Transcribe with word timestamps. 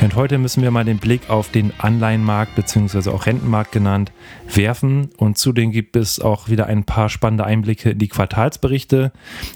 Und 0.00 0.16
heute 0.16 0.38
müssen 0.38 0.62
wir 0.62 0.70
mal 0.70 0.84
den 0.84 0.98
Blick 0.98 1.30
auf 1.30 1.50
den 1.50 1.72
Anleihenmarkt 1.78 2.54
bzw. 2.56 3.10
auch 3.10 3.26
Rentenmarkt 3.26 3.72
genannt 3.72 4.12
werfen. 4.52 5.10
Und 5.16 5.38
zudem 5.38 5.70
gibt 5.70 5.96
es 5.96 6.20
auch 6.20 6.48
wieder 6.48 6.66
ein 6.66 6.84
paar 6.84 7.08
spannende 7.08 7.44
Einblicke 7.44 7.90
in 7.90 7.98
die 7.98 8.08
Quartalsberichte, 8.08 9.12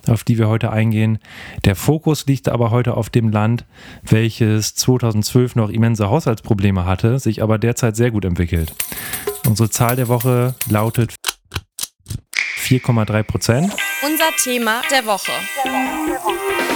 auf 0.06 0.24
die 0.24 0.38
wir 0.38 0.48
heute 0.48 0.70
eingehen. 0.70 1.18
Der 1.64 1.74
Fokus 1.74 2.26
liegt 2.26 2.48
aber 2.48 2.70
heute 2.70 2.96
auf 2.96 3.10
dem 3.10 3.30
Land, 3.30 3.64
welches 4.02 4.74
2012 4.76 5.56
noch 5.56 5.70
immense 5.70 6.08
Haushaltsprobleme 6.08 6.84
hatte, 6.84 7.18
sich 7.18 7.42
aber 7.42 7.58
derzeit 7.58 7.96
sehr 7.96 8.10
gut 8.10 8.24
entwickelt. 8.24 8.72
Unsere 9.46 9.70
Zahl 9.70 9.96
der 9.96 10.08
Woche 10.08 10.54
lautet 10.68 11.14
4,3 12.58 13.22
Prozent. 13.22 13.72
Unser 14.02 14.30
Thema 14.42 14.82
der 14.90 15.06
Woche. 15.06 15.32
Der 15.64 15.72
Woche. 15.72 16.06
Der 16.06 16.24
Woche. 16.24 16.75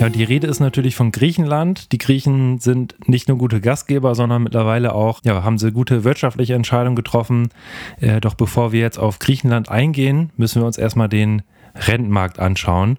Ja, 0.00 0.08
die 0.08 0.24
Rede 0.24 0.46
ist 0.46 0.60
natürlich 0.60 0.96
von 0.96 1.12
Griechenland. 1.12 1.92
Die 1.92 1.98
Griechen 1.98 2.58
sind 2.58 2.94
nicht 3.06 3.28
nur 3.28 3.36
gute 3.36 3.60
Gastgeber, 3.60 4.14
sondern 4.14 4.42
mittlerweile 4.42 4.94
auch, 4.94 5.20
ja, 5.24 5.44
haben 5.44 5.58
sie 5.58 5.72
gute 5.72 6.04
wirtschaftliche 6.04 6.54
Entscheidungen 6.54 6.96
getroffen. 6.96 7.50
Äh, 8.00 8.18
doch 8.22 8.32
bevor 8.32 8.72
wir 8.72 8.80
jetzt 8.80 8.98
auf 8.98 9.18
Griechenland 9.18 9.68
eingehen, 9.68 10.30
müssen 10.38 10.62
wir 10.62 10.66
uns 10.66 10.78
erstmal 10.78 11.10
den 11.10 11.42
Rentenmarkt 11.74 12.38
anschauen. 12.38 12.98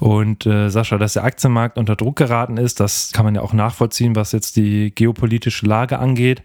Und 0.00 0.46
äh, 0.46 0.68
Sascha, 0.70 0.98
dass 0.98 1.14
der 1.14 1.24
Aktienmarkt 1.24 1.78
unter 1.78 1.96
Druck 1.96 2.16
geraten 2.16 2.56
ist, 2.56 2.80
das 2.80 3.12
kann 3.12 3.24
man 3.24 3.34
ja 3.34 3.42
auch 3.42 3.52
nachvollziehen, 3.52 4.16
was 4.16 4.32
jetzt 4.32 4.56
die 4.56 4.92
geopolitische 4.94 5.66
Lage 5.66 5.98
angeht. 5.98 6.42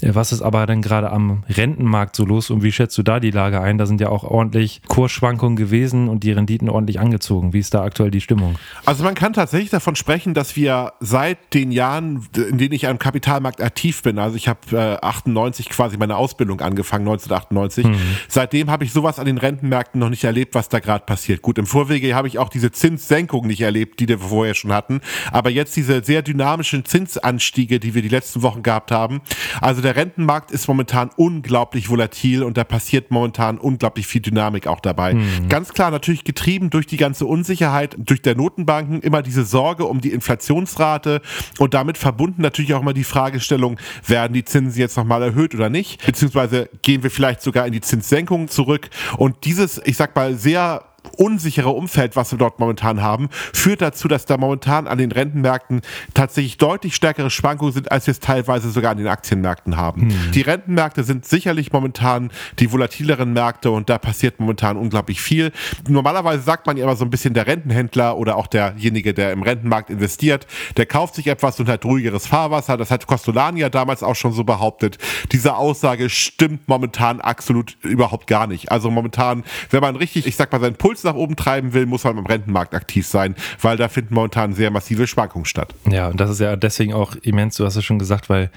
Äh, 0.00 0.14
was 0.14 0.32
ist 0.32 0.42
aber 0.42 0.66
dann 0.66 0.82
gerade 0.82 1.10
am 1.10 1.44
Rentenmarkt 1.48 2.16
so 2.16 2.24
los 2.24 2.50
und 2.50 2.62
wie 2.62 2.72
schätzt 2.72 2.96
du 2.98 3.02
da 3.02 3.20
die 3.20 3.30
Lage 3.30 3.60
ein? 3.60 3.78
Da 3.78 3.86
sind 3.86 4.00
ja 4.00 4.08
auch 4.08 4.24
ordentlich 4.24 4.82
Kursschwankungen 4.88 5.56
gewesen 5.56 6.08
und 6.08 6.24
die 6.24 6.32
Renditen 6.32 6.68
ordentlich 6.68 7.00
angezogen. 7.00 7.52
Wie 7.52 7.58
ist 7.58 7.74
da 7.74 7.82
aktuell 7.82 8.10
die 8.10 8.20
Stimmung? 8.20 8.56
Also 8.84 9.04
man 9.04 9.14
kann 9.14 9.32
tatsächlich 9.32 9.70
davon 9.70 9.96
sprechen, 9.96 10.34
dass 10.34 10.56
wir 10.56 10.92
seit 11.00 11.54
den 11.54 11.72
Jahren, 11.72 12.26
in 12.36 12.58
denen 12.58 12.72
ich 12.72 12.86
am 12.86 12.98
Kapitalmarkt 12.98 13.62
aktiv 13.62 14.02
bin, 14.02 14.18
also 14.18 14.36
ich 14.36 14.48
habe 14.48 14.60
äh, 14.72 15.04
98 15.04 15.68
quasi 15.70 15.96
meine 15.96 16.16
Ausbildung 16.16 16.60
angefangen, 16.60 17.06
1998, 17.08 17.86
mhm. 17.86 17.96
seitdem 18.28 18.70
habe 18.70 18.84
ich 18.84 18.92
sowas 18.92 19.18
an 19.18 19.26
den 19.26 19.38
Rentenmärkten 19.38 19.98
noch 19.98 20.10
nicht 20.10 20.24
erlebt, 20.24 20.54
was 20.54 20.68
da 20.68 20.80
gerade 20.80 21.04
passiert 21.04 21.13
passiert. 21.14 21.42
Gut, 21.42 21.58
im 21.58 21.66
Vorwege 21.66 22.12
habe 22.16 22.26
ich 22.26 22.40
auch 22.40 22.48
diese 22.48 22.72
Zinssenkung 22.72 23.46
nicht 23.46 23.60
erlebt, 23.60 24.00
die 24.00 24.08
wir 24.08 24.18
vorher 24.18 24.54
schon 24.54 24.72
hatten. 24.72 25.00
Aber 25.30 25.48
jetzt 25.48 25.76
diese 25.76 26.02
sehr 26.02 26.22
dynamischen 26.22 26.84
Zinsanstiege, 26.84 27.78
die 27.78 27.94
wir 27.94 28.02
die 28.02 28.08
letzten 28.08 28.42
Wochen 28.42 28.64
gehabt 28.64 28.90
haben. 28.90 29.20
Also 29.60 29.80
der 29.80 29.94
Rentenmarkt 29.94 30.50
ist 30.50 30.66
momentan 30.66 31.10
unglaublich 31.16 31.88
volatil 31.88 32.42
und 32.42 32.56
da 32.56 32.64
passiert 32.64 33.12
momentan 33.12 33.58
unglaublich 33.58 34.08
viel 34.08 34.22
Dynamik 34.22 34.66
auch 34.66 34.80
dabei. 34.80 35.14
Mhm. 35.14 35.48
Ganz 35.48 35.72
klar 35.72 35.92
natürlich 35.92 36.24
getrieben 36.24 36.70
durch 36.70 36.88
die 36.88 36.96
ganze 36.96 37.26
Unsicherheit, 37.26 37.94
durch 37.96 38.20
der 38.20 38.34
Notenbanken, 38.34 39.00
immer 39.00 39.22
diese 39.22 39.44
Sorge 39.44 39.84
um 39.84 40.00
die 40.00 40.10
Inflationsrate 40.10 41.22
und 41.60 41.74
damit 41.74 41.96
verbunden 41.96 42.42
natürlich 42.42 42.74
auch 42.74 42.82
immer 42.82 42.92
die 42.92 43.04
Fragestellung, 43.04 43.78
werden 44.04 44.32
die 44.32 44.44
Zinsen 44.44 44.80
jetzt 44.80 44.96
nochmal 44.96 45.22
erhöht 45.22 45.54
oder 45.54 45.70
nicht? 45.70 46.04
Beziehungsweise 46.04 46.68
gehen 46.82 47.04
wir 47.04 47.12
vielleicht 47.12 47.40
sogar 47.40 47.68
in 47.68 47.72
die 47.72 47.82
Zinssenkung 47.82 48.48
zurück? 48.48 48.90
Und 49.16 49.44
dieses, 49.44 49.80
ich 49.84 49.96
sag 49.96 50.16
mal, 50.16 50.34
sehr 50.34 50.82
unsichere 51.16 51.70
Umfeld, 51.70 52.16
was 52.16 52.32
wir 52.32 52.38
dort 52.38 52.58
momentan 52.58 53.02
haben, 53.02 53.28
führt 53.52 53.82
dazu, 53.82 54.08
dass 54.08 54.26
da 54.26 54.36
momentan 54.36 54.86
an 54.86 54.98
den 54.98 55.12
Rentenmärkten 55.12 55.82
tatsächlich 56.14 56.58
deutlich 56.58 56.94
stärkere 56.94 57.30
Schwankungen 57.30 57.72
sind, 57.72 57.92
als 57.92 58.06
wir 58.06 58.12
es 58.12 58.20
teilweise 58.20 58.70
sogar 58.70 58.92
an 58.92 58.98
den 58.98 59.08
Aktienmärkten 59.08 59.76
haben. 59.76 60.10
Hm. 60.10 60.32
Die 60.32 60.40
Rentenmärkte 60.42 61.04
sind 61.04 61.26
sicherlich 61.26 61.72
momentan 61.72 62.30
die 62.58 62.72
volatileren 62.72 63.32
Märkte 63.32 63.70
und 63.70 63.88
da 63.88 63.98
passiert 63.98 64.40
momentan 64.40 64.76
unglaublich 64.76 65.20
viel. 65.20 65.52
Normalerweise 65.88 66.42
sagt 66.42 66.66
man 66.66 66.76
ja 66.76 66.84
immer 66.84 66.96
so 66.96 67.04
ein 67.04 67.10
bisschen 67.10 67.34
der 67.34 67.46
Rentenhändler 67.46 68.16
oder 68.16 68.36
auch 68.36 68.46
derjenige, 68.46 69.14
der 69.14 69.32
im 69.32 69.42
Rentenmarkt 69.42 69.90
investiert, 69.90 70.46
der 70.76 70.86
kauft 70.86 71.14
sich 71.14 71.26
etwas 71.26 71.60
und 71.60 71.68
hat 71.68 71.84
ruhigeres 71.84 72.26
Fahrwasser. 72.26 72.76
Das 72.76 72.90
hat 72.90 73.06
Costolani 73.06 73.60
ja 73.60 73.68
damals 73.68 74.02
auch 74.02 74.16
schon 74.16 74.32
so 74.32 74.44
behauptet. 74.44 74.98
Diese 75.32 75.56
Aussage 75.56 76.08
stimmt 76.10 76.68
momentan 76.68 77.20
absolut 77.20 77.76
überhaupt 77.82 78.26
gar 78.26 78.46
nicht. 78.46 78.70
Also 78.70 78.90
momentan, 78.90 79.44
wenn 79.70 79.80
man 79.80 79.96
richtig, 79.96 80.26
ich 80.26 80.36
sag 80.36 80.52
mal, 80.52 80.60
seinen 80.60 80.76
Puls 80.76 80.93
Puls 80.94 81.04
nach 81.04 81.14
oben 81.14 81.34
treiben 81.34 81.72
will, 81.72 81.86
muss 81.86 82.04
man 82.04 82.18
am 82.18 82.26
Rentenmarkt 82.26 82.74
aktiv 82.74 83.06
sein, 83.06 83.34
weil 83.60 83.76
da 83.76 83.88
finden 83.88 84.14
momentan 84.14 84.54
sehr 84.54 84.70
massive 84.70 85.06
Schwankungen 85.06 85.44
statt. 85.44 85.74
Ja, 85.90 86.08
und 86.08 86.20
das 86.20 86.30
ist 86.30 86.40
ja 86.40 86.54
deswegen 86.54 86.92
auch 86.92 87.16
immens, 87.16 87.56
du 87.56 87.64
hast 87.64 87.76
es 87.76 87.84
schon 87.84 87.98
gesagt, 87.98 88.30
weil 88.30 88.50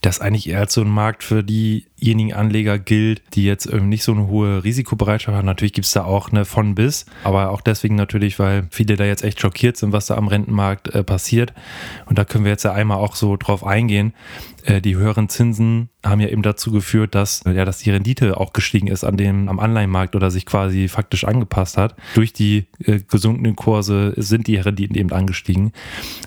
das 0.00 0.20
eigentlich 0.20 0.48
eher 0.48 0.60
als 0.60 0.72
so 0.72 0.80
ein 0.80 0.88
Markt 0.88 1.22
für 1.22 1.44
diejenigen 2.02 2.34
Anleger 2.34 2.78
gilt, 2.78 3.22
die 3.34 3.44
jetzt 3.44 3.72
nicht 3.72 4.02
so 4.02 4.12
eine 4.12 4.26
hohe 4.26 4.64
Risikobereitschaft 4.64 5.36
haben. 5.36 5.46
Natürlich 5.46 5.72
gibt 5.72 5.86
es 5.86 5.92
da 5.92 6.04
auch 6.04 6.30
eine 6.30 6.44
von 6.44 6.74
bis, 6.74 7.06
aber 7.24 7.50
auch 7.50 7.60
deswegen 7.60 7.94
natürlich, 7.94 8.38
weil 8.38 8.66
viele 8.70 8.96
da 8.96 9.04
jetzt 9.04 9.22
echt 9.24 9.40
schockiert 9.40 9.76
sind, 9.76 9.92
was 9.92 10.06
da 10.06 10.16
am 10.16 10.28
Rentenmarkt 10.28 10.88
äh, 10.88 11.04
passiert. 11.04 11.52
Und 12.06 12.18
da 12.18 12.24
können 12.24 12.44
wir 12.44 12.50
jetzt 12.50 12.64
ja 12.64 12.72
einmal 12.72 12.98
auch 12.98 13.14
so 13.14 13.36
drauf 13.36 13.64
eingehen. 13.64 14.12
Äh, 14.64 14.80
die 14.80 14.96
höheren 14.96 15.28
Zinsen 15.28 15.88
haben 16.04 16.20
ja 16.20 16.28
eben 16.28 16.42
dazu 16.42 16.72
geführt, 16.72 17.14
dass, 17.14 17.42
ja, 17.44 17.64
dass 17.64 17.78
die 17.78 17.90
Rendite 17.90 18.38
auch 18.38 18.52
gestiegen 18.52 18.88
ist 18.88 19.04
an 19.04 19.16
dem, 19.16 19.48
am 19.48 19.60
Anleihenmarkt 19.60 20.16
oder 20.16 20.30
sich 20.30 20.46
quasi 20.46 20.88
faktisch 20.88 21.24
angepasst 21.24 21.76
hat. 21.76 21.94
Durch 22.14 22.32
die 22.32 22.66
äh, 22.84 23.00
gesunkenen 23.00 23.56
Kurse 23.56 24.12
sind 24.16 24.46
die 24.46 24.56
Renditen 24.56 24.96
eben 24.96 25.12
angestiegen. 25.12 25.72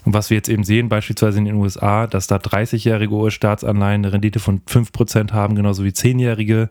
Und 0.06 0.14
was 0.14 0.30
wir 0.30 0.38
jetzt 0.38 0.50
eben 0.50 0.64
sehen, 0.64 0.90
beispielsweise 0.90 1.40
in 1.40 1.46
den 1.46 1.56
USA, 1.56 2.08
dass 2.08 2.28
da 2.28 2.38
30-jährige 2.38 3.14
US-Staatsanleihen 3.14 4.06
eine 4.06 4.14
Rendite 4.14 4.40
von 4.40 4.62
5% 4.62 5.32
haben, 5.32 5.56
genauso 5.66 5.84
wie 5.84 5.90
10-jährige. 5.90 6.70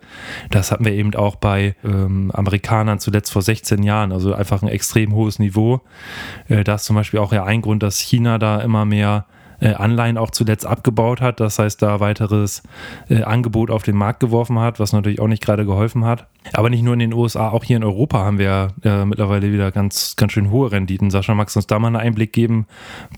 Das 0.51 0.71
hatten 0.71 0.85
wir 0.85 0.93
eben 0.93 1.13
auch 1.17 1.35
bei 1.35 1.75
ähm, 1.85 2.31
Amerikanern 2.33 3.01
zuletzt 3.01 3.33
vor 3.33 3.43
16 3.43 3.83
Jahren, 3.83 4.13
also 4.13 4.33
einfach 4.35 4.63
ein 4.63 4.69
extrem 4.69 5.15
hohes 5.15 5.41
Niveau. 5.41 5.81
Äh, 6.49 6.63
da 6.63 6.77
ist 6.77 6.85
zum 6.85 6.95
Beispiel 6.95 7.19
auch 7.19 7.33
ja 7.33 7.45
ein 7.45 7.61
Grund, 7.61 7.83
dass 7.83 7.99
China 7.99 8.39
da 8.39 8.61
immer 8.61 8.85
mehr 8.85 9.27
Anleihen 9.73 10.19
auch 10.19 10.31
zuletzt 10.31 10.67
abgebaut 10.67 11.21
hat. 11.21 11.41
Das 11.41 11.59
heißt, 11.59 11.81
da 11.81 12.01
weiteres 12.01 12.63
äh, 13.09 13.23
Angebot 13.23 13.71
auf 13.71 13.83
den 13.83 13.97
Markt 13.97 14.21
geworfen 14.21 14.59
hat, 14.59 14.79
was 14.79 14.93
natürlich 14.93 15.21
auch 15.21 15.29
nicht 15.29 15.43
gerade 15.43 15.65
geholfen 15.65 16.05
hat. 16.05 16.27
Aber 16.53 16.69
nicht 16.69 16.83
nur 16.83 16.93
in 16.93 16.99
den 16.99 17.15
USA, 17.15 17.49
auch 17.49 17.65
hier 17.65 17.79
in 17.79 17.85
Europa 17.85 18.19
haben 18.19 18.39
wir 18.39 18.69
äh, 18.83 19.05
mittlerweile 19.05 19.51
wieder 19.51 19.73
ganz, 19.73 20.15
ganz 20.17 20.33
schön 20.33 20.51
hohe 20.51 20.71
Renditen. 20.71 21.11
Sascha, 21.11 21.35
magst 21.35 21.57
du 21.57 21.59
uns 21.59 21.67
da 21.67 21.79
mal 21.79 21.89
einen 21.89 21.97
Einblick 21.97 22.33
geben? 22.33 22.67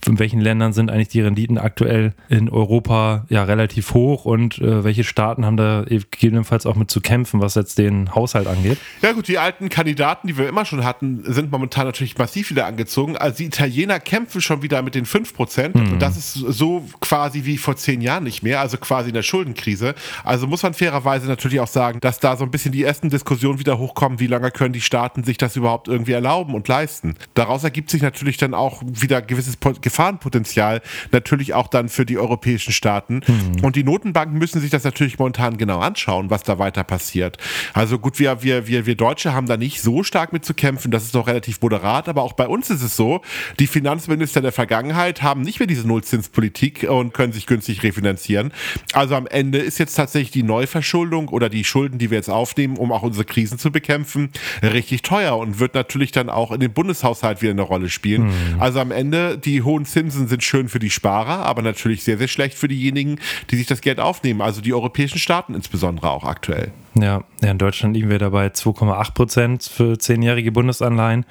In 0.07 0.19
welchen 0.19 0.41
Ländern 0.41 0.73
sind 0.73 0.91
eigentlich 0.91 1.09
die 1.09 1.23
Renditen 1.23 1.59
aktuell 1.59 2.15
in 2.29 2.49
Europa 2.49 3.25
ja 3.29 3.43
relativ 3.43 3.95
hoch 3.95 4.25
und 4.25 4.59
äh, 4.59 4.85
welche 4.85 5.03
Staaten 5.03 5.45
haben 5.45 5.57
da 5.57 5.85
gegebenenfalls 5.89 6.67
auch 6.67 6.77
mit 6.77 6.91
zu 6.91 7.01
kämpfen, 7.01 7.41
was 7.41 7.57
jetzt 7.57 7.79
den 7.79 8.15
Haushalt 8.15 8.47
angeht? 8.47 8.79
Ja 9.03 9.13
gut, 9.13 9.27
die 9.27 9.39
alten 9.39 9.69
Kandidaten, 9.71 10.29
die 10.29 10.39
wir 10.39 10.49
immer 10.49 10.65
schon 10.65 10.85
hatten, 10.85 11.25
sind 11.25 11.51
momentan 11.51 11.87
natürlich 11.87 12.17
massiv 12.17 12.51
wieder 12.51 12.67
angezogen. 12.67 13.17
Also 13.17 13.39
die 13.39 13.47
Italiener 13.47 13.99
kämpfen 13.99 14.41
schon 14.41 14.63
wieder 14.63 14.83
mit 14.83 14.95
den 14.95 15.05
5%. 15.05 15.77
Mhm. 15.77 15.93
Und 15.95 16.03
das 16.03 16.17
ist 16.17 16.36
so 16.37 16.85
quasi 17.01 17.45
wie 17.45 17.59
vor 17.59 17.77
zehn 17.77 18.01
Jahren 18.01 18.25
nicht 18.25 18.43
mehr, 18.43 18.61
also 18.61 18.79
quasi 18.79 19.09
in 19.09 19.15
der 19.15 19.23
Schuldenkrise. 19.23 19.95
Also 20.25 20.47
muss 20.47 20.63
man 20.63 20.75
fairerweise 20.75 21.27
natürlich 21.27 21.61
auch 21.61 21.69
sagen, 21.69 22.01
dass 22.01 22.21
da 22.21 22.37
so 22.37 22.45
ein 22.45 22.51
bisschen 22.51 22.73
die 22.73 22.83
ersten 22.83 23.11
Diskussionen 23.11 23.59
wieder 23.59 23.79
hochkommen, 23.79 24.21
wie 24.21 24.27
lange 24.27 24.51
können 24.51 24.73
die 24.73 24.81
Staaten 24.81 25.25
sich 25.25 25.39
das 25.39 25.57
überhaupt 25.57 25.89
irgendwie 25.89 26.13
erlauben 26.13 26.55
und 26.55 26.69
leisten. 26.69 27.15
Daraus 27.35 27.65
ergibt 27.65 27.91
sich 27.91 28.03
natürlich 28.03 28.37
dann 28.37 28.55
auch 28.55 28.83
wieder 28.87 29.23
gewisses 29.23 29.59
Gefahrenpotenzial, 29.81 30.83
natürlich 31.13 31.55
auch 31.55 31.69
dann 31.69 31.89
für 31.89 32.07
die 32.07 32.19
europäischen 32.19 32.73
Staaten. 32.73 33.21
Mhm. 33.27 33.65
Und 33.65 33.77
die 33.77 33.85
Notenbanken 33.85 34.39
müssen 34.39 34.61
sich 34.61 34.71
das 34.71 34.85
natürlich 34.85 35.19
momentan 35.19 35.57
genau 35.57 35.81
anschauen, 35.81 36.31
was 36.31 36.43
da 36.43 36.59
weiter 36.59 36.85
passiert. 36.85 37.39
Also 37.75 37.99
gut, 37.99 38.19
wir, 38.19 38.43
wir, 38.43 38.67
wir, 38.67 38.87
wir 38.87 38.95
Deutsche 38.95 39.35
haben 39.35 39.47
da 39.47 39.57
nicht 39.57 39.83
so 39.83 40.03
stark 40.03 40.33
mit 40.33 40.45
zu 40.45 40.55
kämpfen, 40.55 40.91
das 40.91 41.05
ist 41.05 41.15
noch 41.15 41.27
relativ 41.27 41.61
moderat, 41.61 42.09
aber 42.09 42.23
auch 42.23 42.33
bei 42.33 42.49
uns 42.49 42.71
ist 42.71 42.83
es 42.83 42.97
so, 42.97 43.21
die 43.59 43.67
Finanzminister 43.67 44.41
der 44.41 44.53
Vergangenheit 44.53 45.23
haben 45.23 45.43
nicht 45.43 45.59
mehr 45.59 45.67
diese 45.67 45.87
Nullzins 45.87 46.16
Zinspolitik 46.17 46.87
und 46.89 47.13
können 47.13 47.33
sich 47.33 47.47
günstig 47.47 47.83
refinanzieren. 47.83 48.53
Also 48.93 49.15
am 49.15 49.27
Ende 49.27 49.59
ist 49.59 49.79
jetzt 49.79 49.95
tatsächlich 49.95 50.31
die 50.31 50.43
Neuverschuldung 50.43 51.29
oder 51.29 51.49
die 51.49 51.65
Schulden, 51.65 51.99
die 51.99 52.11
wir 52.11 52.17
jetzt 52.17 52.31
aufnehmen, 52.31 52.77
um 52.77 52.91
auch 52.91 53.03
unsere 53.03 53.25
Krisen 53.25 53.59
zu 53.59 53.71
bekämpfen, 53.71 54.31
richtig 54.63 55.03
teuer 55.03 55.37
und 55.37 55.61
wird 55.61 55.75
natürlich 55.75 56.13
dann 56.13 56.31
auch 56.31 56.53
in 56.53 56.61
den 56.61 56.73
Bundeshaushalt 56.73 57.43
wieder 57.43 57.53
eine 57.53 57.63
Rolle 57.63 57.91
spielen. 57.91 58.27
Mhm. 58.27 58.33
Also 58.61 58.81
am 58.81 58.91
Ende, 58.91 59.37
die 59.37 59.63
hohen 59.63 59.85
Zinsen 59.85 60.27
sind 60.27 60.43
schön 60.43 60.69
für 60.69 60.79
die 60.79 60.91
Sparer, 60.91 61.45
aber 61.45 61.61
natürlich 61.63 62.03
sehr, 62.03 62.17
sehr 62.17 62.29
schlecht 62.29 62.57
für 62.57 62.69
diejenigen, 62.69 63.19
die 63.51 63.57
sich 63.57 63.67
das 63.67 63.83
Geld 63.83 64.01
aufnehmen, 64.01 64.41
also 64.41 64.61
die 64.61 64.73
europäischen 64.73 65.19
Staaten 65.19 65.55
insbesondere 65.55 66.11
auch 66.11 66.25
aktuell. 66.25 66.73
Ja, 66.95 67.25
ja 67.43 67.51
in 67.51 67.59
Deutschland 67.59 67.95
liegen 67.95 68.09
wir 68.09 68.19
dabei 68.19 68.47
2,8 68.47 69.15
Prozent 69.15 69.63
für 69.65 69.99
zehnjährige 69.99 70.53
Bundesanleihen. 70.53 71.27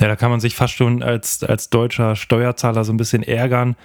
Ja, 0.00 0.08
da 0.08 0.16
kann 0.16 0.30
man 0.30 0.40
sich 0.40 0.54
fast 0.54 0.74
schon 0.74 1.02
als, 1.02 1.42
als 1.42 1.70
deutscher 1.70 2.16
Steuerzahler 2.16 2.84
so 2.84 2.92
ein 2.92 2.96
bisschen 2.96 3.22
ärgern, 3.22 3.76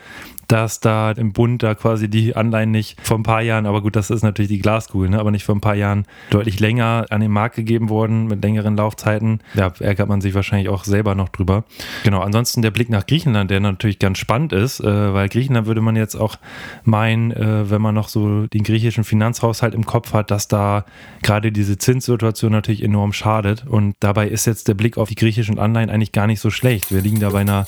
dass 0.48 0.80
da 0.80 1.12
im 1.12 1.34
Bund 1.34 1.64
da 1.64 1.76
quasi 1.76 2.10
die 2.10 2.36
Anleihen 2.36 2.72
nicht 2.72 3.00
vor 3.02 3.18
ein 3.18 3.24
paar 3.24 3.42
Jahren, 3.42 3.66
aber 3.66 3.82
gut, 3.82 3.96
das 3.96 4.10
ist 4.10 4.24
natürlich 4.24 4.50
die 4.50 4.60
Glaskugel, 4.60 5.10
ne? 5.10 5.20
aber 5.20 5.32
nicht 5.32 5.44
vor 5.44 5.56
ein 5.56 5.62
paar 5.62 5.76
Jahren 5.76 6.06
deutlich 6.30 6.60
länger 6.60 7.06
an 7.10 7.22
den 7.22 7.32
Markt 7.32 7.56
gegeben 7.56 7.90
wurden 7.90 8.28
mit 8.28 8.44
längeren 8.44 8.78
Laufzeiten. 8.78 9.42
Da 9.56 9.74
ärgert 9.80 10.08
man 10.08 10.22
sich 10.22 10.34
wahrscheinlich 10.34 10.70
auch 10.70 10.84
selber 10.84 11.16
noch 11.16 11.30
drüber. 11.30 11.66
Genau, 12.04 12.22
ansonsten 12.22 12.62
der 12.62 12.72
Blick 12.72 12.90
nach 12.90 13.06
Griechenland, 13.06 13.52
der 13.52 13.60
natürlich 13.60 14.00
ganz 14.00 14.18
spannend 14.18 14.54
ist, 14.54 14.80
äh, 14.80 15.14
weil 15.14 15.28
Griechenland 15.30 15.68
würde 15.68 15.82
man 15.82 15.96
jetzt 15.96 16.16
auch 16.16 16.38
meinen, 16.84 17.32
äh, 17.32 17.70
wenn 17.70 17.82
man 17.82 17.96
noch 17.96 18.08
so 18.08 18.48
den 18.48 18.64
griechischen 18.64 19.04
Finanzhaushalt 19.04 19.74
im 19.74 19.86
Kopf 19.86 20.14
hat, 20.14 20.32
dass 20.32 20.48
da 20.48 20.86
gerade 21.24 21.52
diese 21.52 21.78
Zinssituation 21.78 22.52
natürlich 22.52 22.84
enorm 22.84 23.14
schadet. 23.14 23.66
Und 23.68 23.96
dabei 24.00 24.28
ist 24.28 24.46
jetzt 24.46 24.68
der 24.68 24.76
Blick 24.76 24.98
auf 24.98 25.10
die 25.10 25.16
griechischen 25.16 25.60
Anleihen 25.60 25.90
eigentlich 25.90 26.12
gar 26.12 26.28
nicht 26.28 26.40
so 26.40 26.50
schlecht. 26.50 26.92
Wir 26.92 27.02
liegen 27.02 27.20
da 27.20 27.30
bei 27.32 27.42
einer 27.42 27.68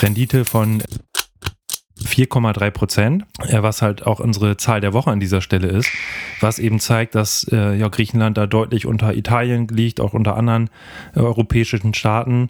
Rendite 0.00 0.44
von 0.44 0.82
4,3 2.04 2.70
Prozent, 2.70 3.24
äh, 3.46 3.62
was 3.62 3.82
halt 3.82 4.06
auch 4.06 4.20
unsere 4.20 4.56
Zahl 4.56 4.80
der 4.80 4.92
Woche 4.92 5.10
an 5.10 5.20
dieser 5.20 5.40
Stelle 5.40 5.68
ist, 5.68 5.88
was 6.40 6.58
eben 6.58 6.80
zeigt, 6.80 7.14
dass 7.14 7.46
äh, 7.52 7.76
ja, 7.76 7.88
Griechenland 7.88 8.38
da 8.38 8.46
deutlich 8.46 8.86
unter 8.86 9.14
Italien 9.14 9.68
liegt, 9.68 10.00
auch 10.00 10.14
unter 10.14 10.36
anderen 10.36 10.70
äh, 11.14 11.20
europäischen 11.20 11.94
Staaten 11.94 12.48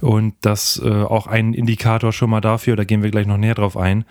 und 0.00 0.34
das 0.40 0.80
äh, 0.84 0.88
auch 0.88 1.26
ein 1.26 1.52
Indikator 1.54 2.12
schon 2.12 2.30
mal 2.30 2.40
dafür, 2.40 2.76
da 2.76 2.84
gehen 2.84 3.02
wir 3.02 3.10
gleich 3.10 3.26
noch 3.26 3.36
näher 3.36 3.54
drauf 3.54 3.76
ein, 3.76 4.04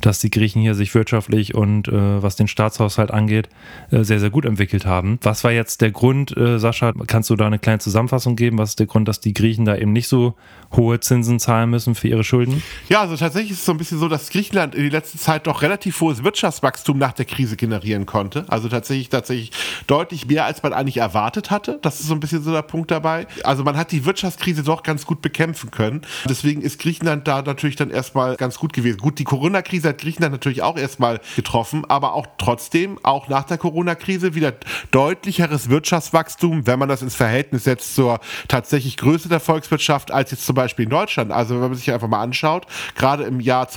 dass 0.00 0.18
die 0.18 0.30
Griechen 0.30 0.60
hier 0.60 0.74
sich 0.74 0.94
wirtschaftlich 0.94 1.54
und 1.54 1.88
äh, 1.88 2.22
was 2.22 2.36
den 2.36 2.48
Staatshaushalt 2.48 3.10
angeht, 3.10 3.48
äh, 3.90 4.02
sehr, 4.02 4.20
sehr 4.20 4.30
gut 4.30 4.44
entwickelt 4.44 4.86
haben. 4.86 5.18
Was 5.22 5.44
war 5.44 5.52
jetzt 5.52 5.80
der 5.80 5.90
Grund, 5.90 6.34
Sascha, 6.36 6.92
kannst 7.06 7.30
du 7.30 7.36
da 7.36 7.46
eine 7.46 7.58
kleine 7.58 7.78
Zusammenfassung 7.78 8.36
geben? 8.36 8.58
Was 8.58 8.70
ist 8.70 8.78
der 8.78 8.86
Grund, 8.86 9.06
dass 9.06 9.20
die 9.20 9.34
Griechen 9.34 9.64
da 9.64 9.76
eben 9.76 9.92
nicht 9.92 10.08
so 10.08 10.34
hohe 10.74 11.00
Zinsen 11.00 11.38
zahlen 11.38 11.70
müssen 11.70 11.94
für 11.94 12.08
ihre 12.08 12.24
Schulden? 12.24 12.62
Ja, 12.88 13.02
also 13.02 13.16
tatsächlich 13.16 13.52
ist 13.52 13.58
es 13.58 13.64
so 13.64 13.72
ein 13.72 13.78
bisschen 13.78 13.98
so, 13.98 14.08
dass 14.08 14.31
Griechenland 14.32 14.74
in 14.74 14.82
der 14.82 14.92
letzten 14.92 15.18
Zeit 15.18 15.46
doch 15.46 15.60
relativ 15.60 16.00
hohes 16.00 16.24
Wirtschaftswachstum 16.24 16.96
nach 16.96 17.12
der 17.12 17.26
Krise 17.26 17.56
generieren 17.56 18.06
konnte. 18.06 18.46
Also 18.48 18.70
tatsächlich, 18.70 19.10
tatsächlich 19.10 19.52
deutlich 19.86 20.26
mehr, 20.26 20.46
als 20.46 20.62
man 20.62 20.72
eigentlich 20.72 20.96
erwartet 20.96 21.50
hatte. 21.50 21.78
Das 21.82 22.00
ist 22.00 22.06
so 22.06 22.14
ein 22.14 22.20
bisschen 22.20 22.42
so 22.42 22.50
der 22.50 22.62
Punkt 22.62 22.90
dabei. 22.90 23.26
Also 23.44 23.62
man 23.62 23.76
hat 23.76 23.92
die 23.92 24.06
Wirtschaftskrise 24.06 24.62
doch 24.62 24.82
ganz 24.82 25.04
gut 25.04 25.20
bekämpfen 25.20 25.70
können. 25.70 26.00
Deswegen 26.26 26.62
ist 26.62 26.80
Griechenland 26.80 27.28
da 27.28 27.42
natürlich 27.42 27.76
dann 27.76 27.90
erstmal 27.90 28.36
ganz 28.36 28.58
gut 28.58 28.72
gewesen. 28.72 28.98
Gut, 28.98 29.18
die 29.18 29.24
Corona-Krise 29.24 29.90
hat 29.90 29.98
Griechenland 29.98 30.32
natürlich 30.32 30.62
auch 30.62 30.78
erstmal 30.78 31.20
getroffen, 31.36 31.84
aber 31.88 32.14
auch 32.14 32.26
trotzdem, 32.38 32.98
auch 33.02 33.28
nach 33.28 33.44
der 33.44 33.58
Corona-Krise, 33.58 34.34
wieder 34.34 34.54
deutlicheres 34.92 35.68
Wirtschaftswachstum, 35.68 36.66
wenn 36.66 36.78
man 36.78 36.88
das 36.88 37.02
ins 37.02 37.16
Verhältnis 37.16 37.64
setzt 37.64 37.94
zur 37.94 38.18
tatsächlich 38.48 38.96
Größe 38.96 39.28
der 39.28 39.40
Volkswirtschaft, 39.40 40.10
als 40.10 40.30
jetzt 40.30 40.46
zum 40.46 40.54
Beispiel 40.54 40.84
in 40.84 40.90
Deutschland. 40.90 41.32
Also 41.32 41.56
wenn 41.56 41.68
man 41.68 41.74
sich 41.74 41.92
einfach 41.92 42.08
mal 42.08 42.22
anschaut, 42.22 42.66
gerade 42.94 43.24
im 43.24 43.38
Jahr 43.38 43.68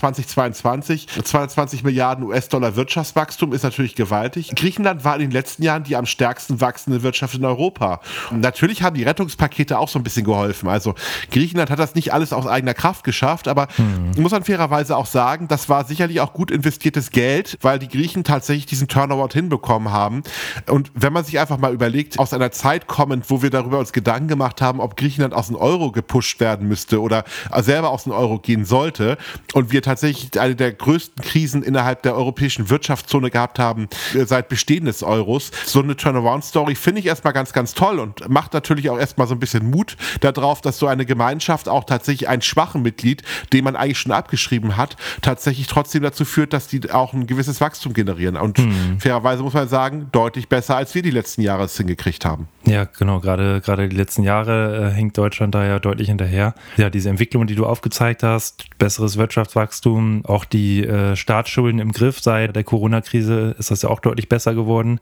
2022, 0.53 1.07
220 1.23 1.83
Milliarden 1.83 2.25
US-Dollar 2.25 2.75
Wirtschaftswachstum 2.75 3.53
ist 3.53 3.63
natürlich 3.63 3.95
gewaltig. 3.95 4.51
Griechenland 4.55 5.03
war 5.03 5.15
in 5.15 5.21
den 5.21 5.31
letzten 5.31 5.63
Jahren 5.63 5.83
die 5.83 5.95
am 5.95 6.05
stärksten 6.05 6.61
wachsende 6.61 7.03
Wirtschaft 7.03 7.35
in 7.35 7.45
Europa. 7.45 8.01
Und 8.31 8.41
natürlich 8.41 8.83
haben 8.83 8.95
die 8.95 9.03
Rettungspakete 9.03 9.79
auch 9.79 9.89
so 9.89 9.99
ein 9.99 10.03
bisschen 10.03 10.25
geholfen. 10.25 10.69
Also 10.69 10.95
Griechenland 11.31 11.69
hat 11.69 11.79
das 11.79 11.95
nicht 11.95 12.13
alles 12.13 12.33
aus 12.33 12.47
eigener 12.47 12.73
Kraft 12.73 13.03
geschafft, 13.03 13.47
aber 13.47 13.67
hm. 13.75 14.11
muss 14.21 14.31
man 14.31 14.43
fairerweise 14.43 14.97
auch 14.97 15.05
sagen, 15.05 15.47
das 15.47 15.69
war 15.69 15.85
sicherlich 15.85 16.21
auch 16.21 16.33
gut 16.33 16.51
investiertes 16.51 17.11
Geld, 17.11 17.57
weil 17.61 17.79
die 17.79 17.87
Griechen 17.87 18.23
tatsächlich 18.23 18.65
diesen 18.65 18.87
Turnaround 18.87 19.33
hinbekommen 19.33 19.91
haben. 19.91 20.23
Und 20.69 20.91
wenn 20.93 21.13
man 21.13 21.23
sich 21.23 21.39
einfach 21.39 21.57
mal 21.57 21.73
überlegt, 21.73 22.19
aus 22.19 22.33
einer 22.33 22.51
Zeit 22.51 22.87
kommend, 22.87 23.29
wo 23.29 23.41
wir 23.41 23.49
darüber 23.49 23.79
uns 23.79 23.93
Gedanken 23.93 24.27
gemacht 24.27 24.61
haben, 24.61 24.79
ob 24.79 24.97
Griechenland 24.97 25.33
aus 25.33 25.47
dem 25.47 25.55
Euro 25.55 25.91
gepusht 25.91 26.39
werden 26.39 26.67
müsste 26.67 27.01
oder 27.01 27.23
selber 27.61 27.89
aus 27.89 28.03
dem 28.03 28.13
Euro 28.13 28.39
gehen 28.39 28.65
sollte 28.65 29.17
und 29.53 29.71
wir 29.71 29.81
tatsächlich 29.81 30.34
eine 30.37 30.55
der 30.55 30.73
größten 30.73 31.23
Krisen 31.23 31.63
innerhalb 31.63 32.03
der 32.03 32.15
europäischen 32.15 32.69
Wirtschaftszone 32.69 33.29
gehabt 33.29 33.59
haben 33.59 33.87
äh, 34.13 34.25
seit 34.25 34.49
Bestehen 34.49 34.85
des 34.85 35.03
Euros. 35.03 35.51
So 35.65 35.81
eine 35.81 35.95
Turnaround-Story 35.95 36.75
finde 36.75 36.99
ich 36.99 37.07
erstmal 37.07 37.33
ganz, 37.33 37.53
ganz 37.53 37.73
toll 37.73 37.99
und 37.99 38.27
macht 38.29 38.53
natürlich 38.53 38.89
auch 38.89 38.99
erstmal 38.99 39.27
so 39.27 39.35
ein 39.35 39.39
bisschen 39.39 39.69
Mut 39.69 39.97
darauf, 40.21 40.61
dass 40.61 40.79
so 40.79 40.87
eine 40.87 41.05
Gemeinschaft 41.05 41.69
auch 41.69 41.83
tatsächlich 41.83 42.27
einen 42.29 42.41
schwachen 42.41 42.81
Mitglied, 42.81 43.23
den 43.53 43.63
man 43.63 43.75
eigentlich 43.75 43.99
schon 43.99 44.11
abgeschrieben 44.11 44.77
hat, 44.77 44.97
tatsächlich 45.21 45.67
trotzdem 45.67 46.03
dazu 46.03 46.25
führt, 46.25 46.53
dass 46.53 46.67
die 46.67 46.91
auch 46.91 47.13
ein 47.13 47.27
gewisses 47.27 47.61
Wachstum 47.61 47.93
generieren. 47.93 48.37
Und 48.37 48.57
hm. 48.57 48.99
fairerweise 48.99 49.43
muss 49.43 49.53
man 49.53 49.67
sagen, 49.67 50.07
deutlich 50.11 50.49
besser, 50.49 50.75
als 50.75 50.95
wir 50.95 51.01
die 51.01 51.11
letzten 51.11 51.41
Jahre 51.41 51.65
es 51.65 51.77
hingekriegt 51.77 52.25
haben. 52.25 52.47
Ja, 52.65 52.85
genau. 52.85 53.19
Gerade, 53.19 53.61
gerade 53.61 53.87
die 53.89 53.95
letzten 53.95 54.23
Jahre 54.23 54.89
äh, 54.89 54.93
hängt 54.93 55.17
Deutschland 55.17 55.55
da 55.55 55.65
ja 55.65 55.79
deutlich 55.79 56.07
hinterher. 56.07 56.55
Ja, 56.77 56.89
diese 56.89 57.09
Entwicklung, 57.09 57.47
die 57.47 57.55
du 57.55 57.65
aufgezeigt 57.65 58.23
hast, 58.23 58.65
besseres 58.77 59.17
Wirtschaftswachstum, 59.17 60.24
auch 60.25 60.45
die 60.45 60.85
äh, 60.85 61.15
Staatsschulden 61.15 61.79
im 61.79 61.91
Griff 61.91 62.19
seit 62.19 62.55
der 62.55 62.63
Corona-Krise 62.63 63.55
ist 63.57 63.71
das 63.71 63.81
ja 63.81 63.89
auch 63.89 63.99
deutlich 63.99 64.29
besser 64.29 64.53
geworden. 64.53 64.99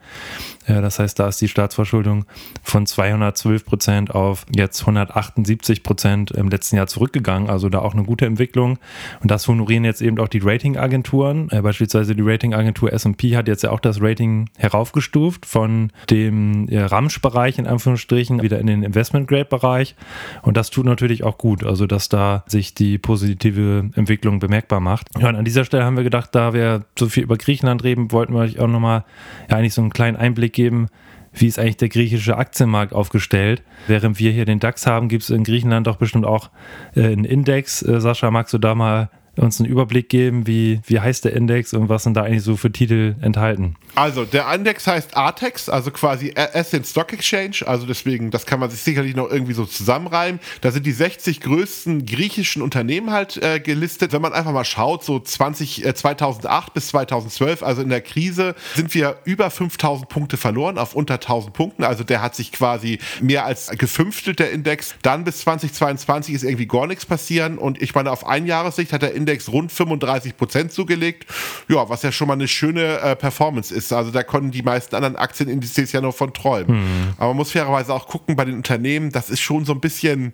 Äh, 0.65 0.81
das 0.81 0.99
heißt, 0.99 1.19
da 1.19 1.27
ist 1.27 1.41
die 1.41 1.47
Staatsverschuldung 1.47 2.25
von 2.61 2.85
212 2.85 3.65
Prozent 3.65 4.15
auf 4.15 4.45
jetzt 4.55 4.81
178 4.81 5.83
Prozent 5.83 6.31
im 6.31 6.49
letzten 6.49 6.77
Jahr 6.77 6.87
zurückgegangen. 6.87 7.49
Also 7.49 7.69
da 7.69 7.79
auch 7.79 7.93
eine 7.93 8.03
gute 8.03 8.25
Entwicklung. 8.25 8.79
Und 9.21 9.31
das 9.31 9.47
honorieren 9.47 9.85
jetzt 9.85 10.01
eben 10.01 10.19
auch 10.19 10.27
die 10.27 10.39
Ratingagenturen. 10.39 11.49
Äh, 11.51 11.61
beispielsweise 11.61 12.15
die 12.15 12.23
Ratingagentur 12.23 12.91
S&P 12.93 13.35
hat 13.35 13.47
jetzt 13.47 13.63
ja 13.63 13.71
auch 13.71 13.79
das 13.79 14.01
Rating 14.01 14.49
heraufgestuft 14.57 15.45
von 15.45 15.91
dem 16.09 16.67
äh, 16.69 16.81
Ramsch-Bereich 16.81 17.59
in 17.59 17.67
Anführungsstrichen 17.67 18.41
wieder 18.41 18.59
in 18.59 18.67
den 18.67 18.83
Investment-Grade-Bereich. 18.83 19.95
Und 20.41 20.57
das 20.57 20.69
tut 20.69 20.85
natürlich 20.85 21.23
auch 21.23 21.37
gut. 21.37 21.63
Also 21.63 21.87
dass 21.87 22.09
da 22.09 22.43
sich 22.47 22.73
die 22.73 22.97
positive 22.97 23.89
Entwicklung 23.95 24.39
bemerkbar 24.39 24.79
macht. 24.79 25.07
Ja, 25.19 25.29
und 25.29 25.35
an 25.35 25.45
dieser 25.45 25.63
Stelle 25.63 25.83
haben 25.83 25.95
wir 25.95 26.03
gedacht, 26.03 26.33
da 26.33 26.53
wir 26.53 26.85
so 26.97 27.07
viel 27.07 27.23
über 27.23 27.37
Griechenland 27.37 27.83
reden, 27.83 28.11
wollten 28.11 28.33
wir 28.33 28.41
euch 28.41 28.59
auch 28.59 28.67
nochmal 28.67 29.03
ja, 29.49 29.57
eigentlich 29.57 29.73
so 29.73 29.81
einen 29.81 29.93
kleinen 29.93 30.17
Einblick 30.17 30.53
geben, 30.53 30.87
wie 31.33 31.47
ist 31.47 31.59
eigentlich 31.59 31.77
der 31.77 31.89
griechische 31.89 32.37
Aktienmarkt 32.37 32.93
aufgestellt. 32.93 33.63
Während 33.87 34.19
wir 34.19 34.31
hier 34.31 34.45
den 34.45 34.59
DAX 34.59 34.87
haben, 34.87 35.09
gibt 35.09 35.23
es 35.23 35.29
in 35.29 35.43
Griechenland 35.43 35.87
doch 35.87 35.97
bestimmt 35.97 36.25
auch 36.25 36.49
äh, 36.95 37.05
einen 37.05 37.25
Index. 37.25 37.81
Äh, 37.83 38.01
Sascha, 38.01 38.31
magst 38.31 38.53
du 38.53 38.57
da 38.57 38.75
mal 38.75 39.09
uns 39.35 39.59
einen 39.59 39.69
Überblick 39.69 40.09
geben, 40.09 40.47
wie, 40.47 40.81
wie 40.85 40.99
heißt 40.99 41.25
der 41.25 41.33
Index 41.33 41.73
und 41.73 41.89
was 41.89 42.03
sind 42.03 42.15
da 42.15 42.23
eigentlich 42.23 42.43
so 42.43 42.55
für 42.55 42.71
Titel 42.71 43.15
enthalten? 43.21 43.75
Also, 43.95 44.25
der 44.25 44.51
Index 44.51 44.87
heißt 44.87 45.15
ATEX, 45.15 45.69
also 45.69 45.91
quasi 45.91 46.33
Ascent 46.35 46.87
Stock 46.87 47.13
Exchange. 47.13 47.57
Also 47.65 47.85
deswegen, 47.85 48.31
das 48.31 48.45
kann 48.45 48.59
man 48.59 48.69
sich 48.69 48.81
sicherlich 48.81 49.15
noch 49.15 49.29
irgendwie 49.29 49.53
so 49.53 49.65
zusammenreimen. 49.65 50.39
Da 50.61 50.71
sind 50.71 50.85
die 50.85 50.91
60 50.91 51.41
größten 51.41 52.05
griechischen 52.05 52.61
Unternehmen 52.61 53.11
halt 53.11 53.37
äh, 53.37 53.59
gelistet. 53.59 54.11
Wenn 54.13 54.21
man 54.21 54.33
einfach 54.33 54.51
mal 54.51 54.65
schaut, 54.65 55.03
so 55.03 55.19
20, 55.19 55.85
äh, 55.85 55.93
2008 55.93 56.73
bis 56.73 56.87
2012, 56.87 57.61
also 57.61 57.81
in 57.81 57.89
der 57.89 58.01
Krise, 58.01 58.55
sind 58.75 58.93
wir 58.93 59.17
über 59.25 59.49
5000 59.49 60.09
Punkte 60.09 60.37
verloren 60.37 60.77
auf 60.77 60.95
unter 60.95 61.15
1000 61.15 61.53
Punkten. 61.53 61.83
Also 61.83 62.03
der 62.03 62.21
hat 62.21 62.35
sich 62.35 62.51
quasi 62.51 62.99
mehr 63.21 63.45
als 63.45 63.69
gefünftelt, 63.77 64.39
der 64.39 64.51
Index. 64.51 64.95
Dann 65.03 65.23
bis 65.23 65.41
2022 65.41 66.33
ist 66.33 66.43
irgendwie 66.43 66.67
gar 66.67 66.87
nichts 66.87 67.05
passieren. 67.05 67.57
Und 67.59 67.81
ich 67.81 67.93
meine, 67.93 68.11
auf 68.11 68.25
Einjahressicht 68.25 68.91
hat 68.91 69.03
der 69.03 69.13
Index 69.13 69.22
rund 69.49 69.71
35 69.71 70.35
Prozent 70.35 70.71
zugelegt. 70.71 71.29
Ja, 71.67 71.87
was 71.89 72.01
ja 72.01 72.11
schon 72.11 72.27
mal 72.27 72.33
eine 72.33 72.47
schöne 72.47 72.99
äh, 72.99 73.15
Performance 73.15 73.73
ist 73.73 73.83
ist. 73.83 73.93
Also 73.93 74.11
da 74.11 74.23
konnten 74.23 74.51
die 74.51 74.61
meisten 74.61 74.95
anderen 74.95 75.15
Aktienindizes 75.15 75.91
ja 75.91 76.01
nur 76.01 76.13
von 76.13 76.33
träumen. 76.33 76.77
Mhm. 76.77 77.13
Aber 77.17 77.29
man 77.29 77.37
muss 77.37 77.51
fairerweise 77.51 77.93
auch 77.93 78.07
gucken 78.07 78.35
bei 78.35 78.45
den 78.45 78.55
Unternehmen, 78.55 79.11
das 79.11 79.29
ist 79.29 79.41
schon 79.41 79.65
so 79.65 79.73
ein 79.73 79.81
bisschen 79.81 80.33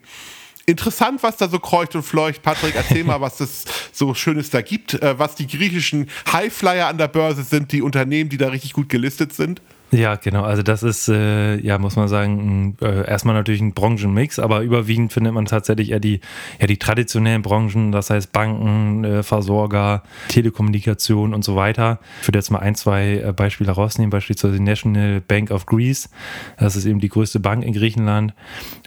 interessant, 0.66 1.24
was 1.24 1.38
da 1.38 1.50
so 1.50 1.60
kreucht 1.60 1.96
und 1.96 2.04
fleucht. 2.04 2.44
Patrick, 2.44 2.76
erzähl 2.76 3.04
mal, 3.04 3.22
was 3.22 3.40
es 3.40 3.66
so 3.92 4.14
Schönes 4.14 4.50
da 4.52 4.62
gibt, 4.62 4.94
äh, 4.94 5.18
was 5.18 5.36
die 5.36 5.48
griechischen 5.48 6.10
Highflyer 6.32 6.88
an 6.88 6.98
der 6.98 7.08
Börse 7.08 7.44
sind, 7.44 7.72
die 7.72 7.82
Unternehmen, 7.82 8.30
die 8.30 8.38
da 8.38 8.50
richtig 8.50 8.74
gut 8.74 8.90
gelistet 8.90 9.34
sind. 9.34 9.62
Ja, 9.92 10.16
genau. 10.16 10.44
Also 10.44 10.62
das 10.62 10.84
ist, 10.84 11.10
äh, 11.10 11.58
ja, 11.58 11.80
muss 11.80 11.96
man 11.96 12.08
sagen, 12.08 12.78
äh, 12.82 13.08
erstmal 13.08 13.34
natürlich 13.34 13.62
ein 13.62 13.74
Branchenmix, 13.74 14.38
aber 14.38 14.62
überwiegend 14.62 15.12
findet 15.12 15.34
man 15.34 15.46
tatsächlich 15.46 15.92
eher 15.92 16.00
die, 16.00 16.20
ja, 16.60 16.68
die 16.68 16.78
traditionellen 16.78 17.42
Branchen, 17.42 17.92
das 17.92 18.12
heißt 18.12 18.32
Banken, 18.32 19.04
äh, 19.04 19.24
Versorger, 19.24 20.04
Telekommunikation 20.28 21.34
und 21.34 21.44
so 21.44 21.56
weiter. 21.56 22.00
Ich 22.22 22.28
würde 22.28 22.38
jetzt 22.38 22.52
mal 22.52 22.60
ein, 22.60 22.76
zwei 22.76 23.18
äh, 23.18 23.34
Beispiele 23.34 23.72
rausnehmen, 23.72 24.12
beispielsweise 24.12 24.58
die 24.58 24.64
National 24.64 25.22
Bank 25.22 25.50
of 25.50 25.66
Greece. 25.66 26.10
Das 26.58 26.76
ist 26.76 26.86
eben 26.86 27.00
die 27.00 27.10
größte 27.10 27.40
Bank 27.40 27.64
in 27.64 27.74
Griechenland 27.74 28.34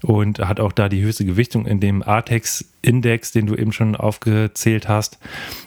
und 0.03 0.39
hat 0.39 0.61
auch 0.61 0.73
da 0.73 0.89
die 0.89 1.03
höchste 1.03 1.25
Gewichtung 1.25 1.67
in 1.67 1.81
dem 1.81 2.03
ATEX 2.03 2.72
Index, 2.83 3.33
den 3.33 3.47
du 3.47 3.55
eben 3.55 3.73
schon 3.73 3.97
aufgezählt 3.97 4.89
hast. 4.89 5.19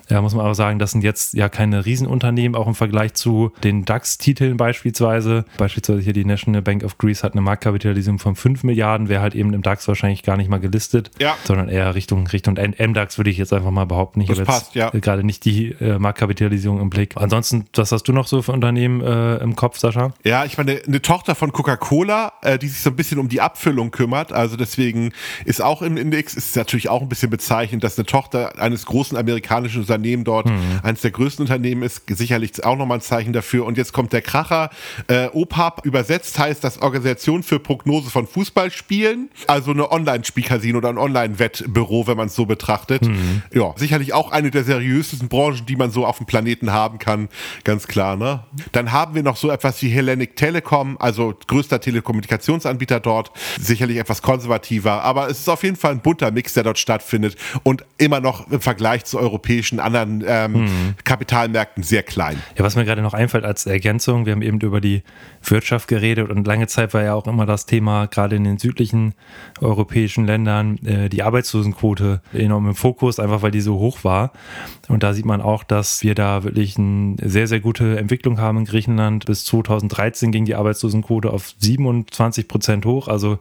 Ja, 0.09 0.21
muss 0.21 0.35
man 0.35 0.45
aber 0.45 0.55
sagen, 0.55 0.77
das 0.77 0.91
sind 0.91 1.03
jetzt 1.03 1.33
ja 1.33 1.49
keine 1.49 1.85
Riesenunternehmen, 1.85 2.55
auch 2.55 2.67
im 2.67 2.75
Vergleich 2.75 3.13
zu 3.15 3.51
den 3.63 3.85
DAX-Titeln 3.85 4.57
beispielsweise. 4.57 5.45
Beispielsweise 5.57 6.01
hier 6.01 6.13
die 6.13 6.25
National 6.25 6.61
Bank 6.61 6.83
of 6.83 6.97
Greece 6.97 7.23
hat 7.23 7.33
eine 7.33 7.41
Marktkapitalisierung 7.41 8.19
von 8.19 8.35
5 8.35 8.63
Milliarden, 8.63 9.09
wäre 9.09 9.21
halt 9.21 9.35
eben 9.35 9.53
im 9.53 9.61
DAX 9.61 9.87
wahrscheinlich 9.87 10.23
gar 10.23 10.37
nicht 10.37 10.49
mal 10.49 10.59
gelistet, 10.59 11.11
ja. 11.19 11.35
sondern 11.43 11.69
eher 11.69 11.95
Richtung, 11.95 12.27
Richtung 12.27 12.55
MDAX 12.55 13.17
würde 13.17 13.29
ich 13.29 13.37
jetzt 13.37 13.53
einfach 13.53 13.71
mal 13.71 13.85
behaupten. 13.85 14.21
Ich 14.21 14.27
das 14.27 14.39
habe 14.39 14.45
passt, 14.45 14.75
ja. 14.75 14.89
gerade 14.91 15.23
nicht 15.23 15.45
die 15.45 15.71
äh, 15.79 15.97
Marktkapitalisierung 15.97 16.79
im 16.79 16.89
Blick. 16.89 17.13
Ansonsten, 17.15 17.65
was 17.73 17.91
hast 17.91 18.03
du 18.03 18.13
noch 18.13 18.27
so 18.27 18.41
für 18.41 18.51
Unternehmen 18.51 19.01
äh, 19.01 19.37
im 19.37 19.55
Kopf, 19.55 19.79
Sascha? 19.79 20.13
Ja, 20.23 20.45
ich 20.45 20.57
meine, 20.57 20.81
eine 20.85 21.01
Tochter 21.01 21.33
von 21.35 21.51
Coca-Cola, 21.51 22.33
äh, 22.41 22.59
die 22.59 22.67
sich 22.67 22.81
so 22.81 22.91
ein 22.91 22.95
bisschen 22.95 23.19
um 23.19 23.29
die 23.29 23.41
Abfüllung 23.41 23.91
kümmert, 23.91 24.31
also 24.31 24.55
deswegen 24.55 25.13
ist 25.45 25.61
auch 25.61 25.81
im 25.81 25.97
Index, 25.97 26.35
ist 26.35 26.55
natürlich 26.55 26.89
auch 26.89 27.01
ein 27.05 27.09
bisschen 27.09 27.29
bezeichnend, 27.29 27.83
dass 27.83 27.97
eine 27.97 28.05
Tochter 28.05 28.59
eines 28.59 28.85
großen 28.85 29.17
amerikanischen 29.17 29.81
Unternehmens 29.81 30.25
dort 30.25 30.47
mhm. 30.47 30.79
eines 30.83 31.01
der 31.01 31.11
größten 31.11 31.43
Unternehmen 31.43 31.83
ist. 31.83 32.03
Sicherlich 32.09 32.63
auch 32.63 32.77
nochmal 32.77 32.97
ein 32.97 33.01
Zeichen 33.01 33.33
dafür. 33.33 33.65
Und 33.65 33.77
jetzt 33.77 33.93
kommt 33.93 34.13
der 34.13 34.21
Kracher. 34.21 34.69
Äh, 35.07 35.27
OPAP 35.27 35.85
übersetzt 35.85 36.37
heißt 36.39 36.63
das 36.63 36.81
Organisation 36.81 37.43
für 37.43 37.59
Prognose 37.59 38.09
von 38.09 38.27
Fußballspielen. 38.27 39.29
Also 39.47 39.71
eine 39.71 39.91
Online-Spielcasino 39.91 40.77
oder 40.77 40.89
ein 40.89 40.97
Online-Wettbüro, 40.97 42.07
wenn 42.07 42.17
man 42.17 42.27
es 42.27 42.35
so 42.35 42.45
betrachtet. 42.45 43.03
Mhm. 43.03 43.43
Ja, 43.53 43.73
sicherlich 43.75 44.13
auch 44.13 44.31
eine 44.31 44.51
der 44.51 44.63
seriösesten 44.63 45.29
Branchen, 45.29 45.65
die 45.65 45.75
man 45.75 45.91
so 45.91 46.05
auf 46.05 46.17
dem 46.17 46.25
Planeten 46.25 46.71
haben 46.71 46.99
kann. 46.99 47.29
Ganz 47.63 47.87
klar, 47.87 48.15
ne? 48.15 48.43
Dann 48.71 48.91
haben 48.91 49.15
wir 49.15 49.23
noch 49.23 49.37
so 49.37 49.49
etwas 49.51 49.81
wie 49.81 49.89
Hellenic 49.89 50.35
Telekom, 50.35 50.97
also 50.99 51.33
größter 51.47 51.79
Telekommunikationsanbieter 51.79 52.99
dort. 52.99 53.31
Sicherlich 53.59 53.97
etwas 53.97 54.21
konservativer, 54.21 55.03
aber 55.03 55.29
es 55.29 55.39
ist 55.39 55.49
auf 55.49 55.63
jeden 55.63 55.75
Fall 55.75 55.91
ein 55.91 56.01
bunter 56.01 56.31
Mix, 56.31 56.53
der 56.53 56.63
dort 56.63 56.79
stattfindet 56.79 56.94
und 57.63 57.85
immer 57.97 58.19
noch 58.19 58.49
im 58.51 58.61
Vergleich 58.61 59.05
zu 59.05 59.19
europäischen 59.19 59.79
anderen 59.79 60.23
ähm, 60.27 60.51
mhm. 60.51 60.95
Kapitalmärkten 61.03 61.83
sehr 61.83 62.03
klein. 62.03 62.41
Ja, 62.57 62.63
was 62.63 62.75
mir 62.75 62.85
gerade 62.85 63.01
noch 63.01 63.13
einfällt 63.13 63.45
als 63.45 63.65
Ergänzung, 63.65 64.25
wir 64.25 64.33
haben 64.33 64.41
eben 64.41 64.59
über 64.59 64.81
die 64.81 65.03
Wirtschaft 65.43 65.87
geredet 65.87 66.29
und 66.29 66.45
lange 66.47 66.67
Zeit 66.67 66.93
war 66.93 67.03
ja 67.03 67.13
auch 67.13 67.27
immer 67.27 67.45
das 67.45 67.65
Thema, 67.65 68.07
gerade 68.07 68.35
in 68.35 68.43
den 68.43 68.57
südlichen 68.57 69.13
europäischen 69.61 70.25
Ländern, 70.25 70.77
äh, 70.85 71.09
die 71.09 71.23
Arbeitslosenquote 71.23 72.21
enorm 72.33 72.67
im 72.67 72.75
Fokus, 72.75 73.19
einfach 73.19 73.41
weil 73.41 73.51
die 73.51 73.61
so 73.61 73.79
hoch 73.79 74.03
war. 74.03 74.31
Und 74.87 75.03
da 75.03 75.13
sieht 75.13 75.25
man 75.25 75.41
auch, 75.41 75.63
dass 75.63 76.03
wir 76.03 76.15
da 76.15 76.43
wirklich 76.43 76.77
eine 76.77 77.15
sehr, 77.21 77.47
sehr 77.47 77.59
gute 77.59 77.97
Entwicklung 77.97 78.39
haben 78.39 78.59
in 78.59 78.65
Griechenland. 78.65 79.25
Bis 79.25 79.45
2013 79.45 80.31
ging 80.31 80.45
die 80.45 80.55
Arbeitslosenquote 80.55 81.31
auf 81.31 81.53
27 81.57 82.47
Prozent 82.47 82.85
hoch, 82.85 83.07
also 83.07 83.39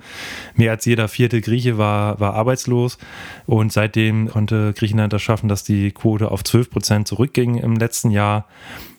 mehr 0.55 0.73
als 0.73 0.85
jeder 0.85 1.09
vierte 1.09 1.41
Grieche 1.41 1.79
war, 1.79 2.21
war 2.21 2.35
arbeitslos. 2.35 2.99
Und 3.47 3.73
seitdem 3.73 4.29
konnte 4.29 4.73
Griechenland 4.73 5.13
das 5.13 5.23
schaffen, 5.23 5.49
dass 5.49 5.65
die 5.65 5.91
Quote 5.91 6.31
auf 6.31 6.45
12 6.45 6.71
Prozent 6.71 7.09
zurückging 7.09 7.57
im 7.57 7.77
letzten 7.77 8.11
Jahr. 8.11 8.47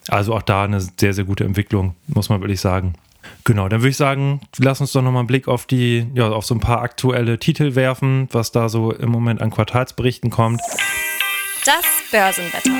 Also 0.08 0.36
auch 0.36 0.44
da 0.44 0.64
eine 0.64 0.80
sehr, 0.82 1.14
sehr 1.14 1.24
gute 1.24 1.44
Entwicklung, 1.44 1.96
muss 2.08 2.30
man 2.30 2.42
wirklich 2.42 2.62
sagen. 2.62 2.94
Genau, 3.44 3.68
dann 3.70 3.82
würde 3.82 3.90
ich 3.90 3.98
sagen, 3.98 4.42
lass 4.58 4.82
uns 4.82 4.92
doch 4.92 5.02
nochmal 5.02 5.22
einen 5.22 5.28
Blick 5.28 5.48
auf 5.48 5.66
die, 5.66 6.06
ja, 6.14 6.30
auf 6.30 6.46
so 6.46 6.54
ein 6.54 6.60
paar 6.60 6.82
aktuelle 6.82 7.40
Titel 7.40 7.75
werfen, 7.75 8.28
was 8.32 8.52
da 8.52 8.70
so 8.70 8.92
im 8.92 9.10
Moment 9.10 9.42
an 9.42 9.50
Quartalsberichten 9.50 10.30
kommt. 10.30 10.62
Das 11.66 11.86
Börsenwetter. 12.12 12.72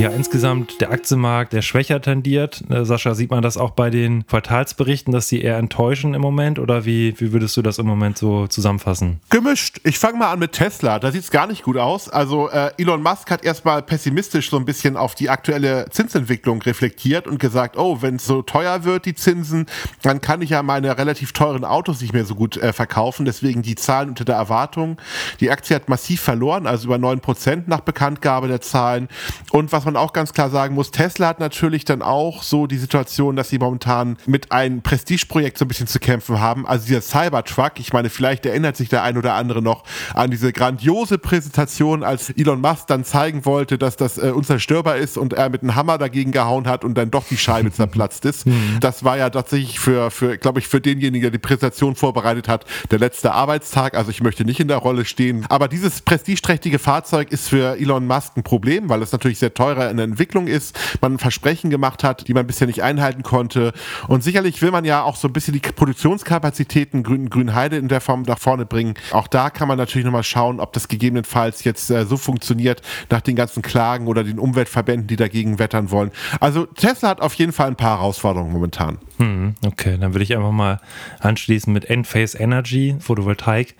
Ja, 0.00 0.08
insgesamt 0.08 0.80
der 0.80 0.92
Aktienmarkt, 0.92 1.52
der 1.52 1.60
schwächer 1.60 2.00
tendiert. 2.00 2.62
Äh, 2.70 2.86
Sascha, 2.86 3.14
sieht 3.14 3.30
man 3.30 3.42
das 3.42 3.58
auch 3.58 3.72
bei 3.72 3.90
den 3.90 4.26
Quartalsberichten, 4.26 5.12
dass 5.12 5.28
sie 5.28 5.42
eher 5.42 5.58
enttäuschen 5.58 6.14
im 6.14 6.22
Moment? 6.22 6.58
Oder 6.58 6.86
wie, 6.86 7.20
wie 7.20 7.34
würdest 7.34 7.54
du 7.58 7.60
das 7.60 7.76
im 7.76 7.84
Moment 7.84 8.16
so 8.16 8.46
zusammenfassen? 8.46 9.20
Gemischt. 9.28 9.78
Ich 9.84 9.98
fange 9.98 10.16
mal 10.16 10.32
an 10.32 10.38
mit 10.38 10.52
Tesla. 10.52 10.98
Da 11.00 11.12
sieht 11.12 11.24
es 11.24 11.30
gar 11.30 11.46
nicht 11.46 11.64
gut 11.64 11.76
aus. 11.76 12.08
Also 12.08 12.48
äh, 12.48 12.70
Elon 12.78 13.02
Musk 13.02 13.30
hat 13.30 13.44
erstmal 13.44 13.82
pessimistisch 13.82 14.48
so 14.48 14.56
ein 14.56 14.64
bisschen 14.64 14.96
auf 14.96 15.14
die 15.14 15.28
aktuelle 15.28 15.84
Zinsentwicklung 15.90 16.62
reflektiert 16.62 17.26
und 17.26 17.38
gesagt, 17.38 17.76
oh, 17.76 18.00
wenn 18.00 18.16
es 18.16 18.24
so 18.24 18.40
teuer 18.40 18.84
wird, 18.84 19.04
die 19.04 19.14
Zinsen, 19.14 19.66
dann 20.00 20.22
kann 20.22 20.40
ich 20.40 20.48
ja 20.48 20.62
meine 20.62 20.96
relativ 20.96 21.34
teuren 21.34 21.66
Autos 21.66 22.00
nicht 22.00 22.14
mehr 22.14 22.24
so 22.24 22.34
gut 22.34 22.56
äh, 22.56 22.72
verkaufen. 22.72 23.26
Deswegen 23.26 23.60
die 23.60 23.74
Zahlen 23.74 24.08
unter 24.08 24.24
der 24.24 24.36
Erwartung. 24.36 24.96
Die 25.40 25.50
Aktie 25.50 25.76
hat 25.76 25.90
massiv 25.90 26.22
verloren, 26.22 26.66
also 26.66 26.86
über 26.86 26.96
9% 26.96 27.64
nach 27.66 27.80
Bekanntgabe 27.80 28.48
der 28.48 28.62
Zahlen. 28.62 29.08
Und 29.50 29.72
was 29.72 29.84
man 29.84 29.89
man 29.92 30.02
auch 30.02 30.12
ganz 30.12 30.32
klar 30.32 30.50
sagen 30.50 30.74
muss, 30.74 30.90
Tesla 30.90 31.28
hat 31.28 31.40
natürlich 31.40 31.84
dann 31.84 32.02
auch 32.02 32.42
so 32.42 32.66
die 32.66 32.78
Situation, 32.78 33.36
dass 33.36 33.48
sie 33.48 33.58
momentan 33.58 34.16
mit 34.26 34.52
einem 34.52 34.82
Prestigeprojekt 34.82 35.58
so 35.58 35.64
ein 35.64 35.68
bisschen 35.68 35.86
zu 35.86 35.98
kämpfen 35.98 36.40
haben. 36.40 36.66
Also 36.66 36.86
dieser 36.86 37.02
Cybertruck, 37.02 37.72
ich 37.78 37.92
meine, 37.92 38.10
vielleicht 38.10 38.46
erinnert 38.46 38.76
sich 38.76 38.88
der 38.88 39.02
ein 39.02 39.18
oder 39.18 39.34
andere 39.34 39.62
noch 39.62 39.84
an 40.14 40.30
diese 40.30 40.52
grandiose 40.52 41.18
Präsentation, 41.18 42.04
als 42.04 42.30
Elon 42.30 42.60
Musk 42.60 42.86
dann 42.86 43.04
zeigen 43.04 43.44
wollte, 43.44 43.78
dass 43.78 43.96
das 43.96 44.18
äh, 44.18 44.30
unzerstörbar 44.30 44.96
ist 44.96 45.18
und 45.18 45.32
er 45.32 45.48
mit 45.50 45.62
einem 45.62 45.74
Hammer 45.74 45.98
dagegen 45.98 46.32
gehauen 46.32 46.66
hat 46.66 46.84
und 46.84 46.94
dann 46.94 47.10
doch 47.10 47.26
die 47.26 47.36
Scheibe 47.36 47.72
zerplatzt 47.72 48.24
ist. 48.24 48.46
Mhm. 48.46 48.78
Das 48.80 49.04
war 49.04 49.16
ja 49.16 49.30
tatsächlich 49.30 49.80
für, 49.80 50.10
für 50.10 50.38
glaube 50.38 50.60
ich, 50.60 50.68
für 50.68 50.80
denjenigen, 50.80 51.22
der 51.22 51.30
die 51.30 51.38
Präsentation 51.38 51.96
vorbereitet 51.96 52.48
hat, 52.48 52.64
der 52.90 52.98
letzte 52.98 53.32
Arbeitstag. 53.32 53.94
Also 53.96 54.10
ich 54.10 54.22
möchte 54.22 54.44
nicht 54.44 54.60
in 54.60 54.68
der 54.68 54.78
Rolle 54.78 55.04
stehen. 55.04 55.46
Aber 55.48 55.68
dieses 55.68 56.02
prestigeträchtige 56.02 56.78
Fahrzeug 56.78 57.32
ist 57.32 57.48
für 57.48 57.76
Elon 57.78 58.06
Musk 58.06 58.36
ein 58.36 58.42
Problem, 58.42 58.88
weil 58.88 59.02
es 59.02 59.12
natürlich 59.12 59.38
sehr 59.38 59.54
teurer 59.54 59.79
in 59.88 59.96
der 59.96 60.04
Entwicklung 60.04 60.46
ist, 60.46 60.78
man 61.00 61.18
Versprechen 61.18 61.70
gemacht 61.70 62.04
hat, 62.04 62.28
die 62.28 62.34
man 62.34 62.46
bisher 62.46 62.66
nicht 62.66 62.82
einhalten 62.82 63.22
konnte. 63.22 63.72
Und 64.08 64.22
sicherlich 64.22 64.60
will 64.62 64.70
man 64.70 64.84
ja 64.84 65.02
auch 65.02 65.16
so 65.16 65.28
ein 65.28 65.32
bisschen 65.32 65.54
die 65.54 65.60
Produktionskapazitäten 65.60 67.02
Grün, 67.02 67.30
Grünheide 67.30 67.76
in 67.76 67.88
der 67.88 68.00
Form 68.00 68.22
nach 68.22 68.38
vorne 68.38 68.66
bringen. 68.66 68.94
Auch 69.12 69.28
da 69.28 69.50
kann 69.50 69.68
man 69.68 69.78
natürlich 69.78 70.04
nochmal 70.04 70.24
schauen, 70.24 70.60
ob 70.60 70.72
das 70.72 70.88
gegebenenfalls 70.88 71.64
jetzt 71.64 71.90
äh, 71.90 72.04
so 72.04 72.16
funktioniert 72.16 72.82
nach 73.08 73.20
den 73.20 73.36
ganzen 73.36 73.62
Klagen 73.62 74.06
oder 74.06 74.24
den 74.24 74.38
Umweltverbänden, 74.38 75.06
die 75.06 75.16
dagegen 75.16 75.58
wettern 75.58 75.90
wollen. 75.90 76.10
Also 76.40 76.66
Tesla 76.66 77.10
hat 77.10 77.20
auf 77.20 77.34
jeden 77.34 77.52
Fall 77.52 77.68
ein 77.68 77.76
paar 77.76 77.98
Herausforderungen 77.98 78.52
momentan. 78.52 78.98
Hm, 79.18 79.54
okay, 79.66 79.96
dann 79.98 80.14
würde 80.14 80.24
ich 80.24 80.36
einfach 80.36 80.50
mal 80.50 80.80
anschließen 81.20 81.72
mit 81.72 81.88
Enphase 81.90 82.38
Energy, 82.38 82.96
Photovoltaik. 83.00 83.76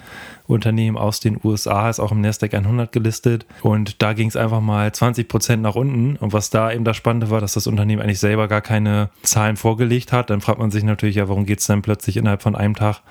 Unternehmen 0.50 0.98
aus 0.98 1.20
den 1.20 1.38
USA, 1.42 1.88
ist 1.88 2.00
auch 2.00 2.12
im 2.12 2.20
Nasdaq 2.20 2.54
100 2.54 2.92
gelistet. 2.92 3.46
Und 3.62 4.02
da 4.02 4.12
ging 4.12 4.28
es 4.28 4.36
einfach 4.36 4.60
mal 4.60 4.92
20 4.92 5.28
Prozent 5.28 5.62
nach 5.62 5.76
unten. 5.76 5.89
Und 6.20 6.32
was 6.32 6.50
da 6.50 6.72
eben 6.72 6.84
das 6.84 6.96
Spannende 6.96 7.30
war, 7.30 7.40
dass 7.40 7.54
das 7.54 7.66
Unternehmen 7.66 8.02
eigentlich 8.02 8.20
selber 8.20 8.48
gar 8.48 8.60
keine 8.60 9.10
Zahlen 9.22 9.56
vorgelegt 9.56 10.12
hat. 10.12 10.30
Dann 10.30 10.40
fragt 10.40 10.58
man 10.58 10.70
sich 10.70 10.84
natürlich, 10.84 11.16
ja, 11.16 11.28
warum 11.28 11.46
geht 11.46 11.60
es 11.60 11.66
dann 11.66 11.82
plötzlich 11.82 12.16
innerhalb 12.16 12.42
von 12.42 12.54
einem 12.54 12.74
Tag 12.74 13.02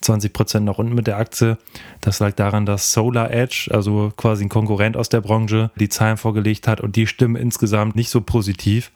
20 0.00 0.32
Prozent 0.32 0.66
nach 0.66 0.78
unten 0.78 0.94
mit 0.94 1.06
der 1.06 1.18
Aktie? 1.18 1.58
Das 2.00 2.20
lag 2.20 2.32
daran, 2.32 2.66
dass 2.66 2.92
Solar 2.92 3.30
Edge, 3.30 3.70
also 3.72 4.12
quasi 4.16 4.44
ein 4.44 4.48
Konkurrent 4.48 4.96
aus 4.96 5.08
der 5.08 5.20
Branche, 5.20 5.70
die 5.76 5.88
Zahlen 5.88 6.16
vorgelegt 6.16 6.68
hat 6.68 6.80
und 6.80 6.96
die 6.96 7.06
stimmen 7.06 7.36
insgesamt 7.36 7.96
nicht 7.96 8.10
so 8.10 8.20
positiv. 8.20 8.92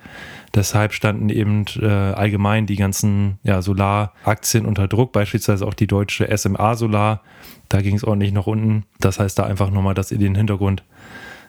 Deshalb 0.55 0.93
standen 0.93 1.29
eben 1.31 1.65
äh, 1.81 1.87
allgemein 1.87 2.67
die 2.67 2.77
ganzen 2.77 3.39
ja, 3.43 3.63
Solaraktien 3.63 4.67
unter 4.67 4.87
Druck, 4.87 5.13
beispielsweise 5.13 5.67
auch 5.67 5.75
die 5.75 5.87
deutsche 5.87 6.29
SMA 6.37 6.75
Solar. 6.77 7.23
Da 7.69 7.81
ging 7.81 7.97
es 7.97 8.05
ordentlich 8.05 8.33
nach 8.33 8.47
unten. 8.47 8.85
Das 9.01 9.19
heißt 9.19 9.39
da 9.39 9.45
einfach 9.45 9.71
nochmal, 9.71 9.95
dass 9.95 10.13
ihr 10.13 10.19
den 10.19 10.35
Hintergrund 10.35 10.83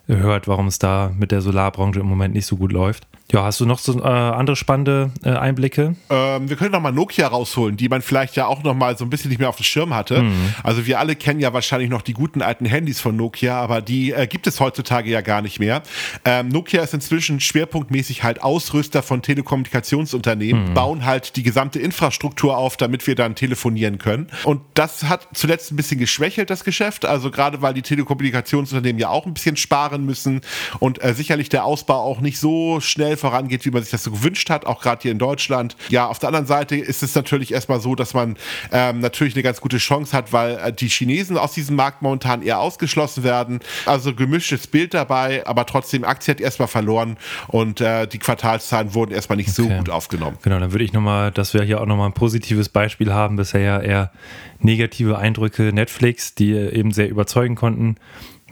hört, 0.08 0.48
warum 0.48 0.68
es 0.68 0.80
da 0.80 1.12
mit 1.18 1.32
der 1.32 1.42
Solarbranche 1.42 2.00
im 2.00 2.08
Moment 2.08 2.34
nicht 2.34 2.46
so 2.46 2.58
gut 2.58 2.72
läuft. 2.72 3.08
Ja, 3.34 3.44
hast 3.44 3.60
du 3.60 3.66
noch 3.66 3.80
so 3.80 4.00
äh, 4.00 4.04
andere 4.04 4.56
spannende 4.56 5.10
äh, 5.24 5.32
Einblicke? 5.32 5.96
Ähm, 6.12 6.50
wir 6.50 6.56
können 6.56 6.72
noch 6.72 6.82
mal 6.82 6.92
Nokia 6.92 7.28
rausholen, 7.28 7.78
die 7.78 7.90
man 7.90 8.04
vielleicht 8.04 8.36
ja 8.36 8.46
auch 8.46 8.62
noch 8.62 8.76
mal 8.76 8.96
so 8.96 9.06
ein 9.06 9.10
bisschen 9.10 9.30
nicht 9.30 9.40
mehr 9.40 9.50
auf 9.50 9.56
dem 9.56 9.64
Schirm 9.64 9.96
hatte. 9.96 10.22
Mhm. 10.22 10.54
Also 10.62 10.86
wir 10.86 11.00
alle 11.00 11.16
kennen 11.16 11.40
ja 11.40 11.52
wahrscheinlich 11.52 11.90
noch 11.90 12.04
die 12.04 12.14
guten 12.14 12.44
alten 12.44 12.66
Handys 12.66 13.02
von 13.02 13.16
Nokia, 13.16 13.60
aber 13.60 13.82
die 13.82 14.12
äh, 14.12 14.28
gibt 14.28 14.46
es 14.46 14.60
heutzutage 14.60 15.10
ja 15.10 15.22
gar 15.22 15.42
nicht 15.42 15.60
mehr. 15.60 15.82
Ähm, 16.26 16.50
Nokia 16.50 16.84
ist 16.84 16.94
inzwischen 16.94 17.40
schwerpunktmäßig 17.40 18.22
halt 18.22 18.44
Ausrüster 18.44 19.02
von 19.02 19.24
Telekommunikationsunternehmen, 19.24 20.70
mhm. 20.70 20.74
bauen 20.76 21.04
halt 21.04 21.36
die 21.36 21.42
gesamte 21.42 21.80
Infrastruktur 21.80 22.56
auf, 22.56 22.78
damit 22.78 23.08
wir 23.08 23.16
dann 23.16 23.34
telefonieren 23.34 23.98
können. 23.98 24.28
Und 24.44 24.62
das 24.76 25.06
hat 25.06 25.28
zuletzt 25.34 25.72
ein 25.72 25.76
bisschen 25.76 25.98
geschwächelt, 25.98 26.52
das 26.52 26.64
Geschäft. 26.64 27.04
Also 27.04 27.32
gerade 27.32 27.64
weil 27.64 27.74
die 27.74 27.82
Telekommunikationsunternehmen 27.82 29.00
ja 29.00 29.10
auch 29.10 29.26
ein 29.26 29.34
bisschen 29.34 29.58
sparen 29.58 30.06
müssen 30.06 30.42
und 30.78 31.04
äh, 31.04 31.16
sicherlich 31.16 31.50
der 31.50 31.66
Ausbau 31.66 31.96
auch 31.96 32.22
nicht 32.22 32.38
so 32.38 32.80
schnell 32.80 33.18
vorangeht, 33.24 33.66
wie 33.66 33.72
man 33.72 33.82
sich 33.82 33.92
das 33.92 34.04
so 34.04 34.12
gewünscht 34.12 34.50
hat, 34.50 34.66
auch 34.66 34.82
gerade 34.82 35.02
hier 35.02 35.12
in 35.14 35.18
Deutschland. 35.18 35.78
Ja, 35.88 36.08
auf 36.08 36.20
der 36.20 36.28
anderen 36.28 36.46
Seite 36.46 36.76
ist 36.76 37.04
es 37.04 37.16
natürlich 37.16 37.54
erstmal 37.54 37.80
so, 37.80 37.96
dass 37.96 38.14
man 38.14 38.36
ähm, 38.74 39.00
natürlich 39.00 39.34
eine 39.34 39.44
ganz 39.44 39.62
gute 39.62 39.78
Chance 39.78 40.16
hat, 40.16 40.34
weil 40.34 40.58
äh, 40.58 40.74
die 40.74 40.90
Chinesen 40.90 41.38
aus 41.38 41.54
diesem 41.54 41.78
Markt 41.78 42.02
momentan 42.02 42.42
eher 42.42 42.60
ausgeschlossen 42.60 43.24
werden. 43.24 43.62
Also 43.86 44.14
gemischtes 44.14 44.68
Bild 44.68 44.94
dabei, 44.94 45.48
aber 45.48 45.66
trotzdem, 45.66 46.04
Aktie 46.04 46.34
hat 46.34 46.42
erstmal 46.42 46.68
verloren 46.68 47.16
und 47.48 47.80
äh, 47.80 48.08
die 48.08 48.20
Quartalszahlen 48.20 48.94
wurden 48.94 49.14
erstmal 49.14 49.38
nicht 49.38 49.58
okay. 49.58 49.70
so 49.70 49.70
gut 49.70 49.90
aufgenommen. 49.90 50.38
Genau, 50.42 50.60
dann 50.60 50.74
würde 50.74 50.84
ich 50.84 50.92
nochmal, 50.92 51.32
dass 51.32 51.54
wir 51.54 51.64
hier 51.64 51.80
auch 51.80 51.86
nochmal 51.86 52.10
ein 52.10 52.14
positives 52.14 52.68
Beispiel 52.68 53.14
haben, 53.14 53.38
bisher 53.38 53.62
ja 53.62 53.80
eher 53.80 54.12
negative 54.60 55.18
Eindrücke 55.18 55.72
Netflix, 55.72 56.36
die 56.36 56.52
eben 56.52 56.92
sehr 56.92 57.10
überzeugen 57.10 57.56
konnten 57.56 57.96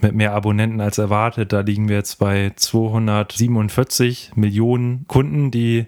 mit 0.02 0.14
mehr 0.14 0.34
Abonnenten 0.34 0.80
als 0.80 0.98
erwartet. 0.98 1.52
Da 1.52 1.60
liegen 1.60 1.88
wir 1.88 1.96
jetzt 1.96 2.18
bei 2.18 2.52
247 2.54 4.32
Millionen 4.34 5.06
Kunden, 5.06 5.50
die 5.50 5.86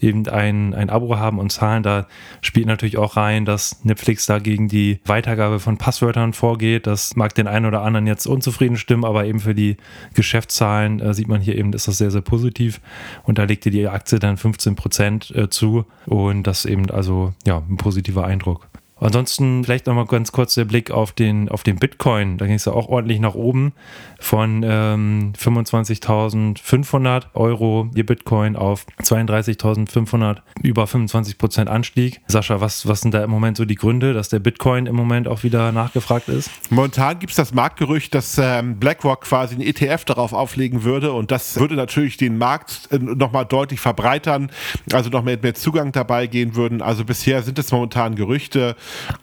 eben 0.00 0.28
ein, 0.28 0.74
ein 0.74 0.90
Abo 0.90 1.16
haben 1.18 1.38
und 1.38 1.50
zahlen. 1.50 1.82
Da 1.82 2.06
spielt 2.40 2.66
natürlich 2.66 2.98
auch 2.98 3.16
rein, 3.16 3.44
dass 3.44 3.84
Netflix 3.84 4.26
da 4.26 4.38
gegen 4.38 4.68
die 4.68 5.00
Weitergabe 5.04 5.60
von 5.60 5.78
Passwörtern 5.78 6.32
vorgeht. 6.32 6.86
Das 6.86 7.16
mag 7.16 7.34
den 7.34 7.46
einen 7.46 7.66
oder 7.66 7.82
anderen 7.82 8.06
jetzt 8.06 8.26
unzufrieden 8.26 8.76
stimmen, 8.76 9.04
aber 9.04 9.24
eben 9.26 9.40
für 9.40 9.54
die 9.54 9.76
Geschäftszahlen 10.14 11.00
äh, 11.00 11.14
sieht 11.14 11.28
man 11.28 11.40
hier 11.40 11.56
eben, 11.56 11.72
ist 11.72 11.88
das 11.88 11.98
sehr, 11.98 12.10
sehr 12.10 12.20
positiv. 12.20 12.80
Und 13.24 13.38
da 13.38 13.44
legte 13.44 13.70
die 13.70 13.88
Aktie 13.88 14.18
dann 14.18 14.36
15 14.36 14.76
Prozent 14.76 15.30
äh, 15.34 15.48
zu 15.48 15.86
und 16.06 16.44
das 16.44 16.64
eben 16.64 16.90
also 16.90 17.32
ja 17.46 17.62
ein 17.68 17.76
positiver 17.76 18.24
Eindruck. 18.26 18.68
Ansonsten 18.96 19.64
vielleicht 19.64 19.86
nochmal 19.86 20.06
ganz 20.06 20.32
kurz 20.32 20.54
der 20.54 20.64
Blick 20.64 20.90
auf 20.90 21.12
den, 21.12 21.48
auf 21.48 21.62
den 21.62 21.76
Bitcoin. 21.76 22.38
Da 22.38 22.46
ging 22.46 22.54
es 22.54 22.64
ja 22.64 22.72
auch 22.72 22.88
ordentlich 22.88 23.20
nach 23.20 23.34
oben 23.34 23.72
von 24.20 24.62
ähm, 24.64 25.32
25.500 25.38 27.24
Euro 27.34 27.90
je 27.94 28.04
Bitcoin 28.04 28.56
auf 28.56 28.86
32.500, 29.02 30.38
über 30.62 30.86
25 30.86 31.38
Prozent 31.38 31.68
Anstieg. 31.68 32.20
Sascha, 32.28 32.60
was, 32.60 32.86
was 32.86 33.00
sind 33.00 33.12
da 33.12 33.24
im 33.24 33.30
Moment 33.30 33.56
so 33.56 33.64
die 33.64 33.74
Gründe, 33.74 34.14
dass 34.14 34.28
der 34.28 34.38
Bitcoin 34.38 34.86
im 34.86 34.94
Moment 34.96 35.26
auch 35.28 35.42
wieder 35.42 35.72
nachgefragt 35.72 36.28
ist? 36.28 36.50
Momentan 36.70 37.18
gibt 37.18 37.30
es 37.30 37.36
das 37.36 37.52
Marktgerücht, 37.52 38.14
dass 38.14 38.38
ähm, 38.38 38.78
BlackRock 38.78 39.22
quasi 39.22 39.56
einen 39.56 39.64
ETF 39.64 40.04
darauf 40.04 40.32
auflegen 40.32 40.84
würde 40.84 41.12
und 41.12 41.30
das 41.30 41.58
würde 41.58 41.74
natürlich 41.74 42.16
den 42.16 42.38
Markt 42.38 42.88
äh, 42.92 42.98
nochmal 42.98 43.44
deutlich 43.44 43.80
verbreitern, 43.80 44.50
also 44.92 45.10
noch 45.10 45.24
mehr, 45.24 45.38
mehr 45.42 45.54
Zugang 45.54 45.92
dabei 45.92 46.26
gehen 46.28 46.54
würden. 46.54 46.80
Also 46.80 47.04
bisher 47.04 47.42
sind 47.42 47.58
es 47.58 47.72
momentan 47.72 48.14
Gerüchte 48.14 48.76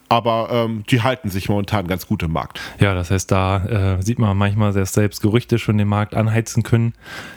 aber 0.10 0.50
ähm, 0.52 0.84
die 0.90 1.02
halten 1.02 1.30
sich 1.30 1.50
momentan 1.50 1.88
ganz 1.88 2.08
gut 2.08 2.24
im 2.24 2.32
Markt. 2.32 2.60
Ja, 2.80 2.94
das 2.94 3.12
heißt, 3.12 3.32
da 3.32 3.98
äh, 3.98 4.02
sieht 4.02 4.20
man 4.20 4.38
manchmal, 4.38 4.74
selbst 4.74 5.22
Gerüchte 5.22 5.60
schon 5.60 5.78
den 5.78 5.88
Markt 5.88 6.16
anheizen 6.16 6.64
können. 6.64 6.94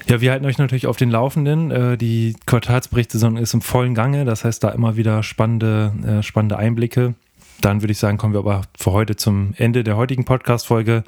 Ja, 0.09 0.21
wir 0.21 0.33
halten 0.33 0.47
euch 0.47 0.59
natürlich 0.59 0.87
auf 0.87 0.97
den 0.97 1.11
Laufenden. 1.11 1.71
Äh, 1.71 1.97
die 1.97 2.37
Quartalsberichtssaison 2.47 3.37
ist 3.37 3.55
im 3.55 3.61
vollen 3.61 3.95
Gange, 3.95 4.25
das 4.25 4.45
heißt, 4.45 4.65
da 4.65 4.71
immer 4.71 4.97
wieder 4.97 5.23
spannende, 5.23 5.93
äh, 6.07 6.23
spannende 6.23 6.57
Einblicke. 6.57 7.15
Dann 7.61 7.83
würde 7.83 7.93
ich 7.93 7.99
sagen, 7.99 8.19
kommen 8.19 8.35
wir 8.35 8.41
aber 8.41 8.63
für 8.77 8.93
heute 8.93 9.17
zum 9.17 9.55
Ende 9.57 9.85
der 9.85 9.97
heutigen 9.97 10.25
Podcast-Folge. 10.25 11.05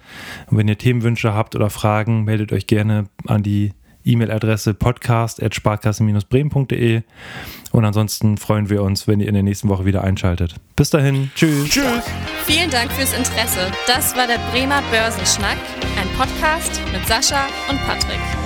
wenn 0.50 0.68
ihr 0.68 0.78
Themenwünsche 0.78 1.35
habt 1.35 1.54
oder 1.54 1.70
Fragen, 1.70 2.25
meldet 2.25 2.52
euch 2.52 2.66
gerne 2.66 3.06
an 3.26 3.42
die 3.42 3.73
E-Mail-Adresse 4.07 4.75
podcast.sparkasse-bremen.de. 4.75 7.03
Und 7.73 7.85
ansonsten 7.85 8.37
freuen 8.39 8.71
wir 8.71 8.83
uns, 8.83 9.09
wenn 9.09 9.21
ihr 9.21 9.29
in 9.29 9.35
der 9.35 9.43
nächsten 9.43 9.69
Woche 9.69 9.85
wieder 9.85 10.03
einschaltet. 10.05 10.55
Bis 10.77 10.91
dahin. 10.91 11.33
Tschüss. 11.35 11.69
Tschüss. 11.69 12.05
Vielen 12.45 12.71
Dank 12.71 12.93
fürs 12.93 13.13
Interesse. 13.13 13.73
Das 13.87 14.17
war 14.17 14.27
der 14.27 14.39
Bremer 14.53 14.83
Börsenschnack, 14.91 15.59
ein 16.01 16.09
Podcast 16.17 16.81
mit 16.93 17.07
Sascha 17.07 17.47
und 17.69 17.79
Patrick. 17.87 18.46